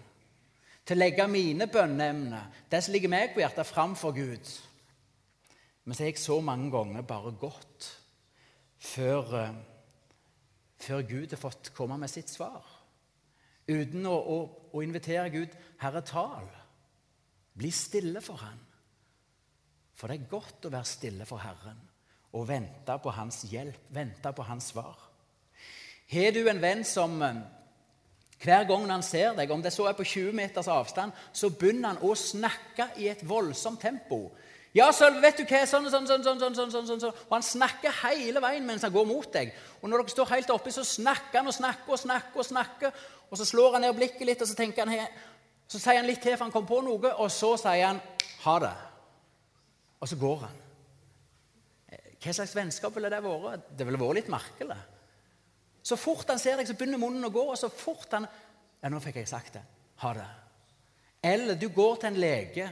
Til 0.85 0.99
å 0.99 1.01
legge 1.01 1.27
mine 1.31 1.69
bønneemner, 1.71 2.49
det 2.71 2.83
som 2.85 2.93
ligger 2.93 3.13
meg 3.13 3.33
på 3.33 3.41
hjertet, 3.41 3.71
framfor 3.71 4.13
Gud. 4.17 4.51
Men 5.85 5.95
så 5.95 6.05
har 6.05 6.11
jeg 6.11 6.21
så 6.21 6.41
mange 6.45 6.73
ganger 6.75 7.07
bare 7.07 7.33
gått 7.41 7.87
før 8.85 9.39
eh, 9.39 9.63
før 10.85 11.05
Gud 11.09 11.33
har 11.33 11.41
fått 11.41 11.73
komme 11.77 11.97
med 12.01 12.11
sitt 12.13 12.33
svar. 12.33 12.65
Uten 13.65 14.05
å, 14.09 14.13
å, 14.13 14.39
å 14.77 14.85
invitere 14.85 15.31
Gud 15.33 15.55
'Herre, 15.81 16.03
tal'. 16.05 16.53
Bli 17.55 17.71
stille 17.71 18.21
for 18.25 18.43
Han. 18.43 18.61
For 19.95 20.11
det 20.11 20.19
er 20.19 20.31
godt 20.31 20.67
å 20.67 20.73
være 20.75 20.91
stille 20.91 21.27
for 21.29 21.39
Herren 21.39 21.81
og 22.35 22.49
vente 22.49 22.97
på 22.99 23.13
Hans 23.15 23.45
hjelp, 23.47 23.91
vente 23.95 24.33
på 24.35 24.43
Hans 24.43 24.73
svar. 24.73 25.04
Har 26.13 26.35
du 26.37 26.49
en 26.49 26.61
venn 26.63 26.85
som 26.85 27.23
eh, 27.23 27.43
hver 28.45 28.67
gang 28.69 28.91
han 28.91 29.03
ser 29.03 29.37
deg, 29.39 29.51
om 29.51 29.63
det 29.63 29.73
så 29.73 29.87
er 29.89 29.97
på 29.97 30.05
20 30.05 30.35
meters 30.37 30.69
avstand, 30.69 31.15
så 31.33 31.49
begynner 31.51 31.95
han 31.95 32.03
å 32.05 32.13
snakke 32.19 32.91
i 33.01 33.09
et 33.09 33.23
voldsomt 33.27 33.81
tempo. 33.81 34.27
Ja, 34.75 34.89
Sølve, 34.93 35.23
vet 35.23 35.39
du 35.39 35.45
hva? 35.47 35.61
Sånn, 35.71 35.87
sånn, 35.87 36.07
sånn, 36.11 36.25
sånn, 36.27 36.41
sånn, 36.43 36.55
sånn, 36.59 36.73
sånn, 36.75 36.89
sånn, 37.01 37.13
Og 37.29 37.35
han 37.37 37.45
snakker 37.47 37.95
hele 38.03 38.43
veien 38.43 38.65
mens 38.67 38.83
han 38.83 38.93
går 38.93 39.07
mot 39.07 39.29
deg. 39.33 39.53
Og 39.81 39.87
når 39.89 40.03
dere 40.03 40.15
står 40.17 40.33
helt 40.33 40.51
oppi, 40.51 40.73
så 40.75 40.83
snakker 40.83 41.39
han 41.39 41.51
og 41.51 41.55
snakker 41.55 41.95
og 41.95 42.01
snakker. 42.01 42.41
Og 42.43 42.49
snakker, 42.49 43.05
og 43.31 43.39
så 43.39 43.47
slår 43.47 43.77
han 43.77 43.87
ned 43.87 43.95
blikket 43.95 44.27
litt, 44.27 44.43
og 44.43 44.51
så 44.51 44.59
tenker 44.59 44.85
han 44.85 45.07
så 45.71 45.79
sier 45.79 46.01
han 46.01 46.09
litt 46.09 46.21
til, 46.23 46.35
for 46.35 46.45
han 46.45 46.53
kom 46.53 46.67
på 46.69 46.81
noe, 46.85 47.15
og 47.15 47.31
så 47.33 47.55
sier 47.57 47.87
han 47.87 48.01
'ha 48.45 48.59
det'. 48.61 48.83
Og 50.01 50.09
så 50.09 50.17
går 50.17 50.37
han. 50.37 50.57
Eh, 51.93 52.11
hva 52.21 52.33
slags 52.33 52.57
vennskap 52.57 52.95
ville 52.95 53.11
det 53.11 53.23
vært? 53.23 53.71
Det 53.79 53.87
ville 53.87 53.99
vært 53.99 54.15
litt 54.15 54.29
merkelig. 54.29 54.77
Så 55.85 55.99
fort 56.01 56.31
han 56.33 56.41
ser 56.41 56.57
deg, 56.57 56.69
så 56.69 56.77
begynner 56.79 57.01
munnen 57.03 57.29
å 57.29 57.33
gå, 57.33 57.45
og 57.53 57.59
så 57.61 57.69
fort 57.69 58.17
han 58.17 58.27
Ja, 58.81 58.91
nå 58.93 59.01
fikk 59.01 59.21
jeg 59.21 59.29
sagt 59.29 59.55
det. 59.57 59.63
Ha 60.01 60.11
det. 60.17 60.31
Eller 61.25 61.57
du 61.61 61.69
går 61.73 62.01
til 62.01 62.11
en 62.11 62.21
lege 62.21 62.67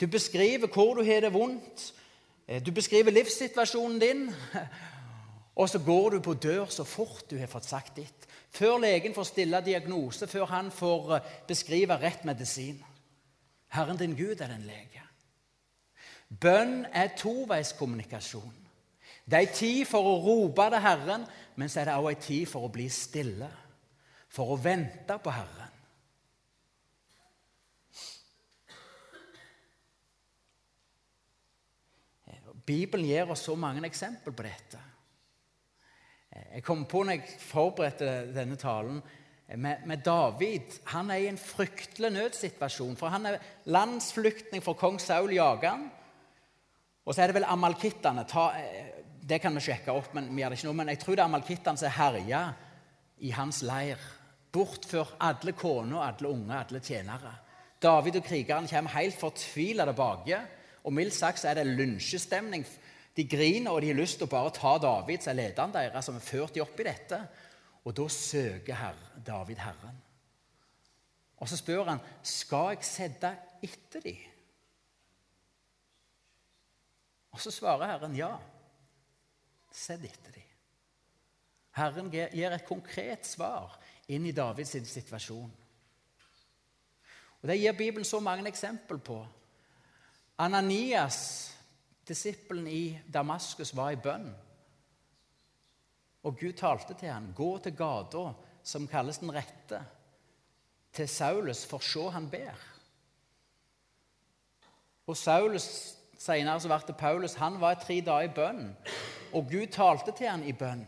du 0.00 0.06
beskriver 0.06 0.68
hvor 0.68 0.94
du 0.94 1.04
har 1.04 1.20
det 1.20 1.32
vondt. 1.32 1.94
Eh, 2.48 2.62
du 2.66 2.72
beskriver 2.72 3.10
livssituasjonen 3.10 4.00
din. 4.00 4.34
Og 5.56 5.68
så 5.68 5.78
går 5.78 6.10
du 6.10 6.20
på 6.20 6.34
dør 6.34 6.66
så 6.68 6.84
fort 6.84 7.30
du 7.30 7.38
har 7.38 7.46
fått 7.46 7.64
sagt 7.64 7.96
ditt. 7.96 8.26
Før 8.50 8.78
legen 8.78 9.14
får 9.14 9.24
stille 9.24 9.60
diagnose, 9.64 10.26
før 10.26 10.44
han 10.44 10.70
får 10.70 11.14
eh, 11.16 11.32
beskrive 11.48 11.96
rett 11.96 12.24
medisin. 12.24 12.84
Herren 13.72 13.96
din 13.96 14.16
Gud 14.16 14.40
er 14.40 14.52
den 14.52 14.68
lege. 14.68 15.02
Bønn 16.40 16.84
er 16.92 17.16
toveiskommunikasjon. 17.16 18.65
Det 19.26 19.38
er 19.38 19.48
en 19.48 19.56
tid 19.58 19.80
for 19.90 20.06
å 20.06 20.18
rope 20.22 20.68
til 20.70 20.82
Herren, 20.84 21.24
men 21.58 21.70
så 21.70 21.80
er 21.82 21.88
det 21.88 21.94
også 21.98 22.12
en 22.14 22.26
tid 22.28 22.44
for 22.46 22.66
å 22.66 22.72
bli 22.72 22.86
stille. 22.92 23.48
For 24.30 24.52
å 24.54 24.58
vente 24.60 25.16
på 25.22 25.32
Herren. 25.34 25.72
Bibelen 32.66 33.06
gir 33.06 33.30
oss 33.30 33.44
så 33.46 33.54
mange 33.58 33.84
eksempler 33.86 34.34
på 34.34 34.44
dette. 34.46 34.80
Jeg 36.36 36.64
kom 36.66 36.82
på 36.90 37.04
når 37.06 37.16
jeg 37.16 37.38
forberedte 37.46 38.10
denne 38.34 38.58
talen, 38.60 38.98
med, 39.46 40.00
David. 40.02 40.74
Han 40.90 41.10
er 41.14 41.22
i 41.22 41.28
en 41.30 41.38
fryktelig 41.38 42.10
nødsituasjon. 42.10 42.96
For 42.98 43.14
han 43.14 43.28
er 43.30 43.38
landsflyktning 43.70 44.64
for 44.64 44.74
kong 44.78 44.98
Saul 44.98 45.30
jager 45.36 45.70
han. 45.70 45.84
Og 47.06 47.14
så 47.14 47.22
er 47.22 47.30
det 47.30 47.36
vel 47.38 47.46
amalkittene. 47.46 48.26
Det 49.26 49.40
kan 49.42 49.54
vi 49.56 49.64
sjekke 49.64 49.90
opp, 49.90 50.12
men 50.14 50.28
vi 50.30 50.42
gjør 50.42 50.52
det 50.52 50.60
ikke 50.60 50.68
nå. 50.68 50.74
Men 50.78 50.92
jeg 50.92 51.00
tror 51.02 51.16
det 51.16 51.22
er 51.24 51.30
amalkittene 51.30 51.80
som 51.80 51.94
herjer 51.96 52.52
i 53.26 53.32
hans 53.34 53.62
leir. 53.66 54.02
Bortfør 54.54 55.16
alle 55.26 55.54
koner, 55.56 55.98
alle 56.04 56.30
unge, 56.30 56.60
alle 56.60 56.82
tjenere. 56.84 57.32
David 57.82 58.20
og 58.20 58.28
krigeren 58.28 58.68
kommer 58.70 58.94
helt 58.94 59.18
fortvila 59.18 59.88
tilbake. 59.88 60.38
Og 60.86 60.94
mildt 60.94 61.16
sagt 61.16 61.42
så 61.42 61.50
er 61.50 61.58
det 61.58 61.66
lynsjestemning. 61.72 62.62
De 63.16 63.26
griner, 63.26 63.72
og 63.72 63.82
de 63.82 63.90
har 63.90 63.98
lyst 63.98 64.20
til 64.20 64.28
å 64.28 64.30
bare 64.30 64.54
ta 64.54 64.76
David, 64.78 65.24
som 65.24 65.32
er 65.32 65.40
lederen 65.40 65.74
deres, 65.74 66.06
som 66.06 66.18
har 66.18 66.24
ført 66.24 66.54
dem 66.54 66.62
opp 66.62 66.80
i 66.80 66.86
dette. 66.86 67.20
Og 67.82 67.94
da 67.96 68.08
søker 68.12 68.78
herre, 68.78 69.22
David 69.26 69.62
Herren. 69.62 70.02
Og 71.42 71.50
så 71.50 71.58
spør 71.58 71.90
han 71.90 72.02
skal 72.24 72.76
jeg 72.76 72.86
sette 72.86 73.32
etter 73.64 74.04
dem. 74.04 74.20
Og 77.34 77.42
så 77.42 77.50
svarer 77.52 77.90
Herren 77.90 78.14
ja. 78.16 78.36
Sett 79.76 80.04
etter 80.08 80.32
dem. 80.32 80.52
Herren 81.76 82.08
gir 82.08 82.52
et 82.54 82.64
konkret 82.64 83.26
svar 83.28 83.74
inn 84.08 84.24
i 84.24 84.32
Davids 84.32 84.72
situasjon. 84.88 85.50
Og 87.42 87.48
Det 87.50 87.58
gir 87.60 87.76
Bibelen 87.76 88.04
så 88.08 88.20
mange 88.20 88.48
eksempler 88.48 89.02
på. 89.04 89.18
Ananias, 90.38 91.52
disippelen 92.08 92.66
i 92.68 92.98
Damaskus, 93.12 93.74
var 93.76 93.92
i 93.92 94.00
bønn. 94.00 94.30
Og 96.24 96.38
Gud 96.40 96.52
talte 96.52 96.94
til 96.94 97.08
ham, 97.08 97.34
'Gå 97.34 97.58
til 97.58 97.76
gata 97.76 98.32
som 98.62 98.88
kalles 98.88 99.18
Den 99.18 99.34
rette, 99.34 99.84
til 100.92 101.08
Saulus, 101.08 101.66
for 101.66 101.78
se 101.78 102.10
han 102.10 102.30
ber.' 102.30 102.76
Og 105.06 105.16
Saulus, 105.16 105.96
Senere 106.18 106.60
så 106.60 106.68
ble 106.68 106.94
Paulus 106.94 107.34
han 107.34 107.60
var 107.60 107.74
tre 107.74 108.00
dager 108.00 108.30
i 108.30 108.34
bønn. 108.34 108.76
Og 109.36 109.50
Gud 109.50 109.66
talte 109.72 110.14
til 110.16 110.30
han 110.30 110.46
i 110.48 110.54
bønn 110.56 110.86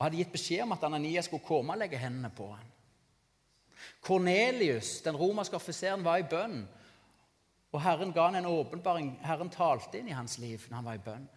og 0.00 0.06
hadde 0.06 0.16
gitt 0.16 0.32
beskjed 0.32 0.64
om 0.64 0.72
at 0.72 0.84
Ananias 0.88 1.26
skulle 1.28 1.44
komme 1.44 1.74
og 1.74 1.80
legge 1.80 1.98
hendene 2.00 2.30
på 2.32 2.46
han. 2.48 2.68
Kornelius, 4.00 5.00
den 5.04 5.16
romerske 5.16 5.56
offiseren, 5.56 6.04
var 6.04 6.20
i 6.20 6.28
bønn. 6.28 6.62
Og 7.72 7.82
Herren 7.84 8.12
ga 8.16 8.30
han 8.30 8.40
en 8.40 8.48
åpenbaring. 8.48 9.10
Herren 9.24 9.52
talte 9.52 10.00
inn 10.00 10.08
i 10.08 10.16
hans 10.16 10.38
liv 10.40 10.64
når 10.68 10.76
han 10.78 10.88
var 10.88 10.96
i 10.96 11.04
bønn. 11.04 11.28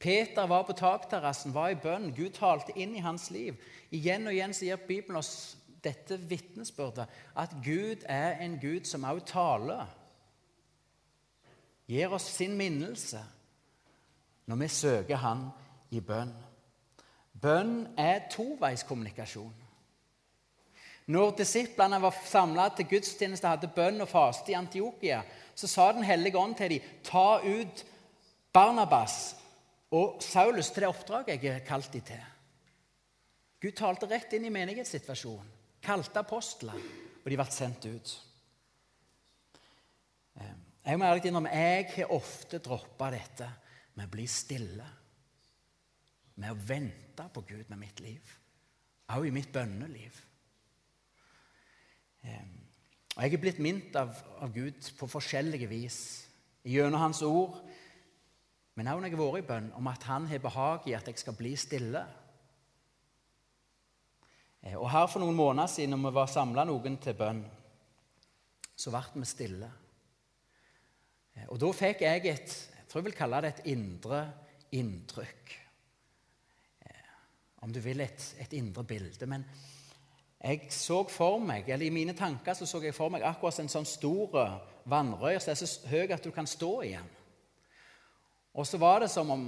Peter 0.00 0.48
var 0.48 0.64
på 0.68 0.76
takterrassen, 0.76 1.54
var 1.54 1.72
i 1.72 1.78
bønn. 1.80 2.10
Gud 2.16 2.32
talte 2.36 2.72
inn 2.76 2.96
i 2.96 3.04
hans 3.04 3.28
liv. 3.30 3.60
Igjen 3.92 4.26
og 4.28 4.32
igjen 4.32 4.56
sier 4.56 4.80
Bibelen 4.80 5.20
oss 5.20 5.56
dette 5.84 6.16
vitnesbyrdet, 6.16 7.06
at 7.36 7.52
Gud 7.64 8.04
er 8.08 8.40
en 8.42 8.56
Gud 8.60 8.88
som 8.88 9.04
også 9.04 9.28
taler. 9.28 9.92
Gir 11.86 12.16
oss 12.16 12.26
sin 12.32 12.56
minnelse 12.58 13.20
når 14.46 14.56
vi 14.56 14.68
søker 14.68 15.16
Han 15.16 15.48
i 15.90 16.00
bønn. 16.00 16.34
Bønn 17.42 17.86
er 17.98 18.28
toveiskommunikasjon. 18.32 19.54
Når 21.06 21.34
disiplene 21.38 22.00
var 22.02 22.14
samla 22.26 22.68
til 22.74 22.88
gudstjeneste, 22.90 23.46
hadde 23.46 23.70
bønn 23.74 24.02
og 24.02 24.08
faste 24.10 24.50
i 24.50 24.58
Antiokia, 24.58 25.20
så 25.54 25.68
sa 25.70 25.92
Den 25.92 26.04
hellige 26.04 26.38
ånd 26.38 26.56
til 26.56 26.70
dem 26.70 26.88
ta 27.04 27.40
ut 27.44 27.84
Barnabas 28.52 29.36
og 29.90 30.22
Saulus 30.22 30.70
til 30.70 30.82
det 30.82 30.88
oppdraget 30.88 31.42
jeg 31.42 31.52
har 31.52 31.66
kalt 31.66 31.92
dem 31.92 32.00
til. 32.00 32.24
Gud 33.62 33.76
talte 33.76 34.08
rett 34.10 34.32
inn 34.36 34.44
i 34.44 34.52
menighetssituasjonen, 34.52 35.52
kalte 35.82 36.20
apostler, 36.20 36.74
og 37.22 37.30
de 37.30 37.38
ble 37.38 37.46
sendt 37.50 37.86
ut. 37.86 38.16
Ehm, 40.40 40.60
jeg 40.84 40.98
må 40.98 41.06
ærlig 41.06 41.30
innrømme 41.30 41.54
jeg 41.54 41.86
har 41.94 42.12
ofte 42.12 42.58
droppa 42.58 43.10
dette 43.14 43.48
med 43.96 44.06
å 44.06 44.12
bli 44.12 44.26
stille. 44.30 44.86
Med 46.36 46.52
å 46.52 46.60
vente 46.68 47.26
på 47.32 47.42
Gud 47.48 47.68
med 47.72 47.80
mitt 47.80 48.00
liv. 48.04 48.32
Også 49.06 49.28
i 49.28 49.34
mitt 49.34 49.52
bønneliv. 49.54 50.22
Og 53.16 53.22
Jeg 53.22 53.32
er 53.32 53.40
blitt 53.40 53.60
minnet 53.62 53.96
av, 53.96 54.12
av 54.44 54.52
Gud 54.52 54.90
på 54.98 55.08
forskjellige 55.08 55.68
vis. 55.70 55.98
Gjennom 56.66 57.00
Hans 57.00 57.22
ord, 57.22 57.56
men 58.76 58.88
også 58.90 59.00
når 59.00 59.08
jeg 59.08 59.16
har 59.16 59.22
vært 59.22 59.44
i 59.44 59.48
bønn, 59.48 59.68
om 59.78 59.86
at 59.88 60.02
Han 60.04 60.26
har 60.28 60.42
behag 60.42 60.88
i 60.90 60.94
at 60.98 61.06
jeg 61.08 61.22
skal 61.22 61.36
bli 61.38 61.54
stille. 61.56 62.02
Eh, 64.60 64.76
og 64.76 64.90
her 64.90 65.06
For 65.06 65.22
noen 65.22 65.38
måneder 65.38 65.70
siden 65.72 65.94
når 65.94 66.10
vi 66.10 66.14
var 66.18 66.32
samla 66.32 66.66
noen 66.68 66.98
til 67.00 67.16
bønn, 67.16 67.44
så 68.76 68.92
ble 68.92 69.22
vi 69.22 69.30
stille. 69.30 69.70
Eh, 71.36 71.46
og 71.48 71.60
Da 71.62 71.72
fikk 71.72 72.04
jeg 72.04 72.26
et 72.34 72.56
tror 72.96 73.04
jeg 73.04 73.10
vil 73.10 73.18
kalle 73.18 73.38
det 73.44 73.48
et 73.50 73.66
indre 73.74 74.18
inntrykk. 74.72 75.50
Eh, 76.80 77.08
om 77.60 77.72
du 77.72 77.80
vil 77.84 78.00
et, 78.00 78.22
et 78.40 78.52
indre 78.56 78.84
bilde. 78.88 79.26
Men 79.28 79.42
jeg 80.40 80.70
så 80.72 81.02
for 81.12 81.36
meg, 81.44 81.68
eller 81.68 81.84
i 81.84 81.92
mine 81.92 82.14
tanker 82.16 82.56
så, 82.56 82.64
så 82.64 82.80
jeg 82.80 82.94
for 82.96 83.12
meg 83.12 83.26
akkurat 83.28 83.58
en 83.60 83.68
sånn 83.68 83.84
stor 83.84 84.38
vannrør 84.88 85.36
som 85.44 85.52
er 85.52 85.58
så 85.60 85.90
høy 85.90 86.14
at 86.14 86.24
du 86.24 86.32
kan 86.32 86.48
stå 86.48 86.70
i 86.86 86.94
den. 86.94 87.10
Og 88.56 88.64
så 88.64 88.80
var 88.80 89.04
det 89.04 89.10
som 89.12 89.30
om 89.34 89.44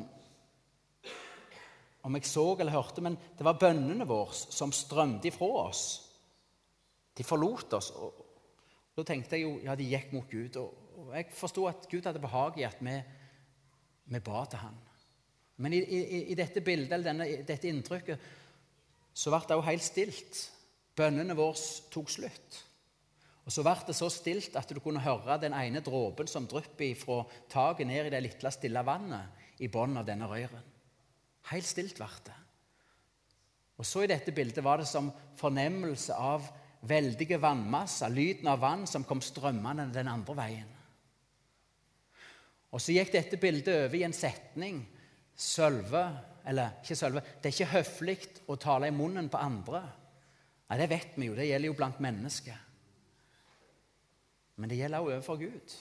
om 2.04 2.14
jeg 2.18 2.28
så 2.28 2.44
eller 2.60 2.72
hørte, 2.76 3.00
men 3.00 3.16
det 3.16 3.44
var 3.48 3.56
bønnene 3.60 4.04
våre 4.08 4.36
som 4.36 4.72
strømte 4.72 5.28
ifra 5.28 5.48
oss. 5.64 5.86
De 7.16 7.24
forlot 7.24 7.72
oss. 7.80 7.90
og 7.96 8.26
Da 8.96 9.06
tenkte 9.08 9.36
jeg 9.36 9.48
jo 9.48 9.56
ja, 9.64 9.74
de 9.74 9.88
gikk 9.88 10.12
mot 10.12 10.28
Gud. 10.28 10.56
Og, 10.60 11.14
jeg 11.14 11.32
forsto 11.32 11.64
at 11.68 11.88
Gud 11.88 12.04
hadde 12.04 12.20
behag 12.20 12.60
i 12.60 12.68
at 12.68 12.76
vi, 12.84 12.98
vi 14.08 14.20
ba 14.24 14.44
til 14.48 14.62
han. 14.62 14.76
Men 15.58 15.74
i, 15.74 15.80
i, 15.82 16.20
i 16.32 16.36
dette 16.38 16.62
bildet, 16.64 16.92
eller 16.94 17.10
denne, 17.10 17.26
dette 17.46 17.68
inntrykket 17.68 18.28
så 19.18 19.32
ble 19.34 19.42
det 19.48 19.56
også 19.58 19.70
helt 19.70 19.84
stilt. 19.84 20.40
Bønnene 20.98 21.34
våre 21.38 21.58
tok 21.92 22.10
slutt. 22.10 22.58
Og 23.48 23.54
Så 23.54 23.64
ble 23.64 23.74
det 23.88 23.96
så 23.96 24.10
stilt 24.12 24.56
at 24.60 24.70
du 24.70 24.78
kunne 24.84 25.00
høre 25.00 25.38
den 25.40 25.54
ene 25.56 25.80
dråpen 25.80 26.28
som 26.28 26.46
drypper 26.46 26.92
fra 27.00 27.22
taket 27.50 27.88
ned 27.88 28.10
i 28.10 28.12
det 28.12 28.20
lille, 28.26 28.52
stille 28.52 28.82
vannet 28.84 29.62
i 29.64 29.70
bunnen 29.72 29.96
av 30.02 30.06
denne 30.06 30.28
røyren. 30.28 30.66
Helt 31.48 31.66
stilt 31.66 31.96
ble 31.96 32.10
det. 32.26 32.36
Og 33.78 33.86
så 33.86 34.04
I 34.04 34.10
dette 34.10 34.34
bildet 34.34 34.62
var 34.64 34.82
det 34.82 34.88
som 34.90 35.08
fornemmelse 35.38 36.14
av 36.14 36.44
veldige 36.86 37.38
vannmasser, 37.40 38.12
lyden 38.12 38.50
av 38.52 38.60
vann 38.62 38.86
som 38.90 39.06
kom 39.06 39.22
strømmende 39.24 39.88
den 39.94 40.10
andre 40.10 40.36
veien. 40.38 40.74
Og 42.72 42.80
Så 42.80 42.92
gikk 42.92 43.12
dette 43.12 43.40
bildet 43.40 43.74
over 43.84 43.96
i 43.96 44.04
en 44.04 44.16
setning. 44.16 44.82
Sølve 45.36 46.04
Eller 46.48 46.78
ikke 46.82 46.96
sølve. 46.96 47.20
Det 47.20 47.50
er 47.50 47.56
ikke 47.56 47.74
høflig 47.74 48.18
å 48.48 48.56
tale 48.56 48.88
i 48.88 48.94
munnen 48.94 49.28
på 49.28 49.36
andre. 49.36 49.82
Nei, 50.70 50.78
Det 50.78 50.88
vet 50.88 51.16
vi 51.16 51.26
jo. 51.26 51.34
Det 51.34 51.46
gjelder 51.46 51.68
jo 51.68 51.76
blant 51.76 52.00
mennesker. 52.00 52.56
Men 54.56 54.70
det 54.70 54.78
gjelder 54.78 54.98
også 54.98 55.12
overfor 55.12 55.36
Gud. 55.36 55.74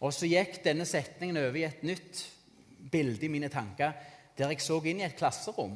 Og 0.00 0.12
så 0.14 0.26
gikk 0.26 0.60
denne 0.64 0.86
setningen 0.86 1.38
over 1.40 1.56
i 1.56 1.64
et 1.66 1.82
nytt 1.86 2.24
bilde 2.90 3.26
i 3.26 3.30
mine 3.32 3.48
tanker 3.48 3.94
der 4.38 4.52
jeg 4.52 4.62
så 4.62 4.78
inn 4.86 5.00
i 5.00 5.06
et 5.06 5.16
klasserom. 5.18 5.74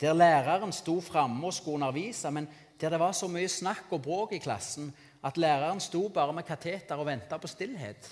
Der 0.00 0.14
læreren 0.14 0.72
sto 0.72 0.98
framme 1.00 1.46
og 1.48 1.54
skulle 1.56 1.80
undervise, 1.80 2.30
men 2.30 2.48
der 2.80 2.92
det 2.92 3.00
var 3.00 3.12
så 3.16 3.28
mye 3.28 3.48
snakk 3.48 3.88
og 3.96 4.02
bråk 4.04 4.34
i 4.36 4.42
klassen 4.42 4.92
at 5.24 5.38
læreren 5.40 5.80
sto 5.80 6.08
bare 6.08 6.32
med 6.36 6.46
kateter 6.46 7.00
og 7.00 7.08
venta 7.08 7.38
på 7.38 7.48
stillhet. 7.50 8.10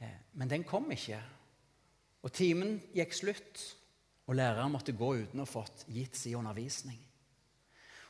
Eh, 0.00 0.16
men 0.32 0.50
den 0.50 0.64
kom 0.64 0.90
ikke. 0.94 1.20
Og 2.22 2.32
timen 2.34 2.78
gikk 2.94 3.14
slutt, 3.14 3.64
og 4.28 4.36
læreren 4.36 4.72
måtte 4.74 4.96
gå 4.96 5.14
uten 5.22 5.40
å 5.40 5.46
ha 5.46 5.50
fått 5.50 5.86
gitt 5.88 6.18
sin 6.18 6.36
undervisning. 6.40 6.98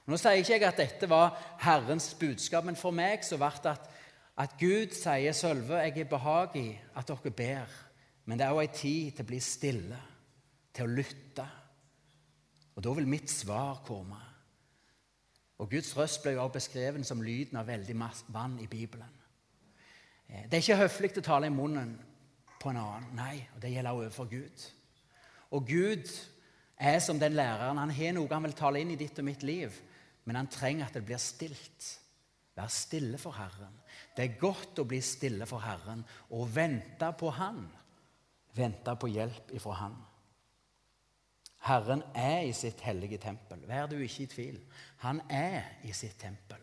Og 0.06 0.14
nå 0.14 0.18
sier 0.18 0.40
ikke 0.40 0.56
jeg 0.56 0.64
at 0.64 0.80
dette 0.80 1.08
var 1.10 1.34
Herrens 1.60 2.14
budskap, 2.18 2.64
men 2.64 2.78
for 2.80 2.96
meg 2.96 3.26
så 3.26 3.36
ble 3.38 3.50
det 3.62 3.74
at, 3.74 3.90
at 4.40 4.56
Gud 4.58 4.96
sier, 4.96 5.32
'Sølve, 5.32 5.82
jeg 5.84 5.98
er 5.98 6.10
behag 6.10 6.56
i 6.56 6.68
at 6.96 7.08
dere 7.08 7.30
ber'. 7.30 7.76
Men 8.24 8.38
det 8.38 8.46
er 8.46 8.56
òg 8.56 8.62
ei 8.62 8.72
tid 8.72 9.12
til 9.12 9.24
å 9.24 9.28
bli 9.28 9.40
stille, 9.40 9.98
til 10.72 10.84
å 10.84 10.96
lytte. 10.96 11.44
Og 12.76 12.84
da 12.84 12.92
vil 12.96 13.08
mitt 13.08 13.30
svar 13.30 13.80
komme. 13.86 14.18
Og 15.58 15.70
Guds 15.70 15.96
røst 15.96 16.22
ble 16.22 16.36
jo 16.36 16.42
også 16.44 16.56
beskrevet 16.58 17.06
som 17.06 17.22
lyden 17.22 17.58
av 17.58 17.66
veldig 17.66 17.96
vann 18.28 18.58
i 18.60 18.66
Bibelen. 18.66 19.17
Eh, 20.28 20.44
det 20.48 20.58
er 20.58 20.64
ikke 20.64 20.82
høflig 20.84 21.12
å 21.18 21.24
tale 21.24 21.50
i 21.50 21.54
munnen 21.54 21.96
på 22.58 22.72
en 22.72 22.80
annen. 22.80 23.08
Nei, 23.18 23.36
og 23.54 23.62
det 23.62 23.72
gjelder 23.74 24.00
overfor 24.00 24.28
Gud. 24.30 24.66
Og 25.56 25.66
Gud 25.68 26.10
er 26.76 27.00
som 27.04 27.20
den 27.20 27.36
læreren. 27.38 27.80
Han 27.80 27.94
har 27.94 28.14
noe 28.16 28.30
han 28.32 28.46
vil 28.46 28.58
tale 28.58 28.82
inn 28.82 28.92
i 28.94 29.00
ditt 29.00 29.18
og 29.18 29.26
mitt 29.26 29.46
liv, 29.46 29.74
men 30.28 30.36
han 30.36 30.50
trenger 30.52 30.88
at 30.88 30.98
det 30.98 31.06
blir 31.08 31.20
stilt. 31.22 31.94
Vær 32.58 32.70
stille 32.74 33.18
for 33.22 33.36
Herren. 33.38 33.76
Det 34.16 34.24
er 34.24 34.40
godt 34.40 34.80
å 34.82 34.86
bli 34.88 34.98
stille 35.04 35.46
for 35.46 35.62
Herren 35.62 36.02
og 36.34 36.48
vente 36.50 37.12
på 37.18 37.30
Han 37.38 37.68
vente 38.58 38.94
på 38.96 39.10
hjelp 39.12 39.52
ifra 39.56 39.76
Han. 39.82 39.96
Herren 41.68 42.02
er 42.14 42.46
i 42.46 42.52
sitt 42.54 42.80
hellige 42.86 43.18
tempel. 43.18 43.64
Vær 43.66 43.88
du 43.90 43.96
ikke 43.98 44.24
i 44.24 44.30
tvil. 44.30 44.58
Han 45.02 45.20
er 45.30 45.64
i 45.84 45.92
sitt 45.92 46.18
tempel, 46.20 46.60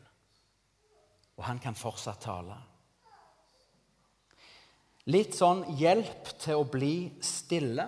og 1.35 1.43
han 1.43 1.59
kan 1.59 1.75
fortsatt 1.75 2.23
tale. 2.23 2.55
Litt 5.13 5.37
sånn 5.37 5.63
hjelp 5.77 6.31
til 6.41 6.61
å 6.61 6.67
bli 6.69 6.95
stille. 7.21 7.85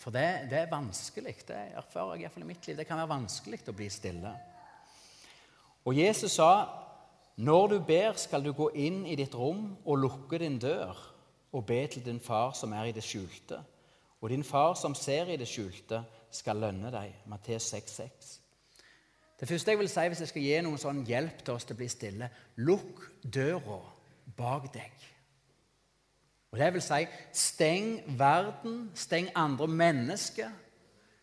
For 0.00 0.14
det, 0.14 0.48
det 0.50 0.64
er 0.64 0.72
vanskelig. 0.72 1.36
Det 1.46 1.60
erfarer 1.78 2.16
jeg 2.16 2.26
iallfall 2.26 2.44
i 2.44 2.50
mitt 2.50 2.66
liv. 2.66 2.76
Det 2.80 2.88
kan 2.88 2.98
være 2.98 3.14
vanskelig 3.14 3.62
å 3.70 3.76
bli 3.76 3.88
stille. 3.92 4.34
Og 5.84 5.96
Jesus 5.96 6.32
sa, 6.32 6.80
'Når 7.36 7.68
du 7.68 7.78
ber, 7.80 8.12
skal 8.12 8.42
du 8.42 8.52
gå 8.52 8.70
inn 8.74 9.06
i 9.06 9.16
ditt 9.16 9.34
rom 9.34 9.76
og 9.84 9.98
lukke 9.98 10.38
din 10.38 10.58
dør.' 10.58 11.14
og 11.54 11.66
be 11.66 11.86
til 11.86 12.04
din 12.04 12.20
far 12.20 12.52
som 12.52 12.72
er 12.72 12.84
i 12.84 12.92
det 12.92 13.04
skjulte. 13.04 13.60
Og 14.20 14.30
din 14.30 14.44
far 14.44 14.74
som 14.74 14.94
ser 14.94 15.30
i 15.30 15.36
det 15.36 15.48
skjulte, 15.48 16.02
skal 16.30 16.56
lønne 16.56 16.90
deg. 16.90 17.12
Mattes 17.30 17.68
6,6. 17.74 18.40
Det 19.40 19.48
første 19.48 19.70
jeg 19.70 19.78
vil 19.78 19.88
si 19.88 20.06
hvis 20.08 20.20
jeg 20.24 20.28
skal 20.28 20.42
gi 20.42 20.60
noen 20.64 20.80
sånn 20.82 21.04
hjelp 21.06 21.44
til 21.44 21.54
oss 21.54 21.66
til 21.68 21.76
å 21.76 21.78
bli 21.78 21.88
stille 21.92 22.30
lukk 22.56 23.04
døra 23.22 23.78
bak 24.36 24.66
deg. 24.74 25.13
Og 26.54 26.60
det 26.60 26.68
vil 26.76 26.82
si 26.86 27.00
steng 27.34 28.18
verden, 28.18 28.92
steng 28.94 29.26
andre 29.34 29.66
mennesker, 29.66 30.52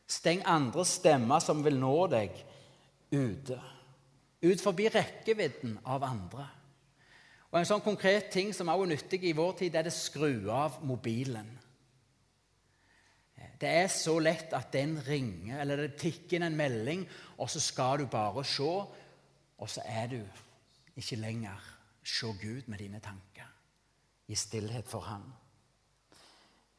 steng 0.03 0.41
andre 0.43 0.83
stemmer 0.85 1.39
som 1.39 1.61
vil 1.63 1.77
nå 1.79 1.93
deg, 2.11 2.33
ute. 3.15 3.55
Ut 4.43 4.63
forbi 4.63 4.89
rekkevidden 4.91 5.77
av 5.87 6.03
andre. 6.03 6.49
Og 7.47 7.59
En 7.61 7.69
sånn 7.69 7.83
konkret 7.85 8.27
ting 8.33 8.51
som 8.51 8.67
også 8.67 8.83
er 8.83 8.91
nyttig 8.91 9.21
i 9.23 9.31
vår 9.37 9.55
tid, 9.61 9.71
det 9.71 9.79
er 9.79 9.87
det 9.87 9.95
skru 9.95 10.51
av 10.51 10.81
mobilen. 10.83 11.47
Det 13.61 13.71
er 13.71 13.87
så 13.87 14.17
lett 14.19 14.51
at 14.57 14.67
den 14.75 14.97
ringer, 15.05 15.61
eller 15.61 15.85
det 15.85 15.95
tikker 16.01 16.41
inn 16.41 16.49
en 16.49 16.59
melding, 16.59 17.07
og 17.39 17.47
så 17.47 17.63
skal 17.63 18.03
du 18.03 18.11
bare 18.11 18.43
se, 18.43 18.67
og 18.67 19.71
så 19.71 19.87
er 19.87 20.11
du 20.11 20.19
ikke 20.99 21.21
lenger 21.23 21.71
se 22.03 22.35
Gud 22.41 22.67
med 22.67 22.83
dine 22.83 22.99
tanker 22.99 23.47
i 24.31 24.35
stillhet 24.35 24.87
for 24.87 25.03
Han. 25.03 25.23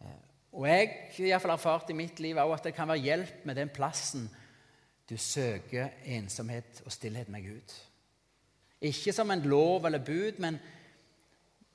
Eh, 0.00 0.20
og 0.52 0.68
Jeg 0.68 0.88
har 1.16 1.26
iallfall 1.26 1.54
erfart 1.54 1.90
i 1.90 1.96
mitt 1.96 2.20
liv 2.20 2.38
at 2.40 2.64
det 2.64 2.74
kan 2.74 2.88
være 2.88 3.04
hjelp 3.04 3.44
med 3.44 3.56
den 3.60 3.72
plassen 3.72 4.30
du 5.10 5.16
søker 5.16 5.90
ensomhet 6.04 6.82
og 6.86 6.92
stillhet 6.92 7.28
med 7.28 7.42
Gud. 7.44 7.74
Ikke 8.80 9.12
som 9.12 9.30
en 9.30 9.42
lov 9.44 9.84
eller 9.84 9.98
bud, 10.04 10.38
men, 10.38 10.58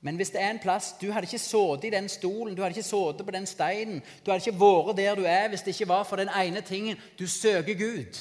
men 0.00 0.16
hvis 0.16 0.30
det 0.30 0.42
er 0.42 0.50
en 0.50 0.58
plass 0.58 0.94
Du 1.00 1.12
hadde 1.12 1.26
ikke 1.26 1.38
sittet 1.38 1.84
i 1.84 1.94
den 1.94 2.08
stolen, 2.08 2.56
du 2.56 2.62
hadde 2.62 2.74
ikke 2.74 2.82
sittet 2.82 3.26
på 3.26 3.36
den 3.36 3.46
steinen, 3.46 4.02
du 4.26 4.30
hadde 4.30 4.42
ikke 4.46 4.60
vært 4.60 4.96
der 4.96 5.14
du 5.14 5.22
er 5.24 5.48
hvis 5.48 5.62
det 5.62 5.74
ikke 5.74 5.88
var 5.88 6.04
for 6.04 6.16
den 6.16 6.28
ene 6.28 6.60
tingen 6.60 6.98
du 7.18 7.26
søker 7.26 7.74
Gud. 7.74 8.18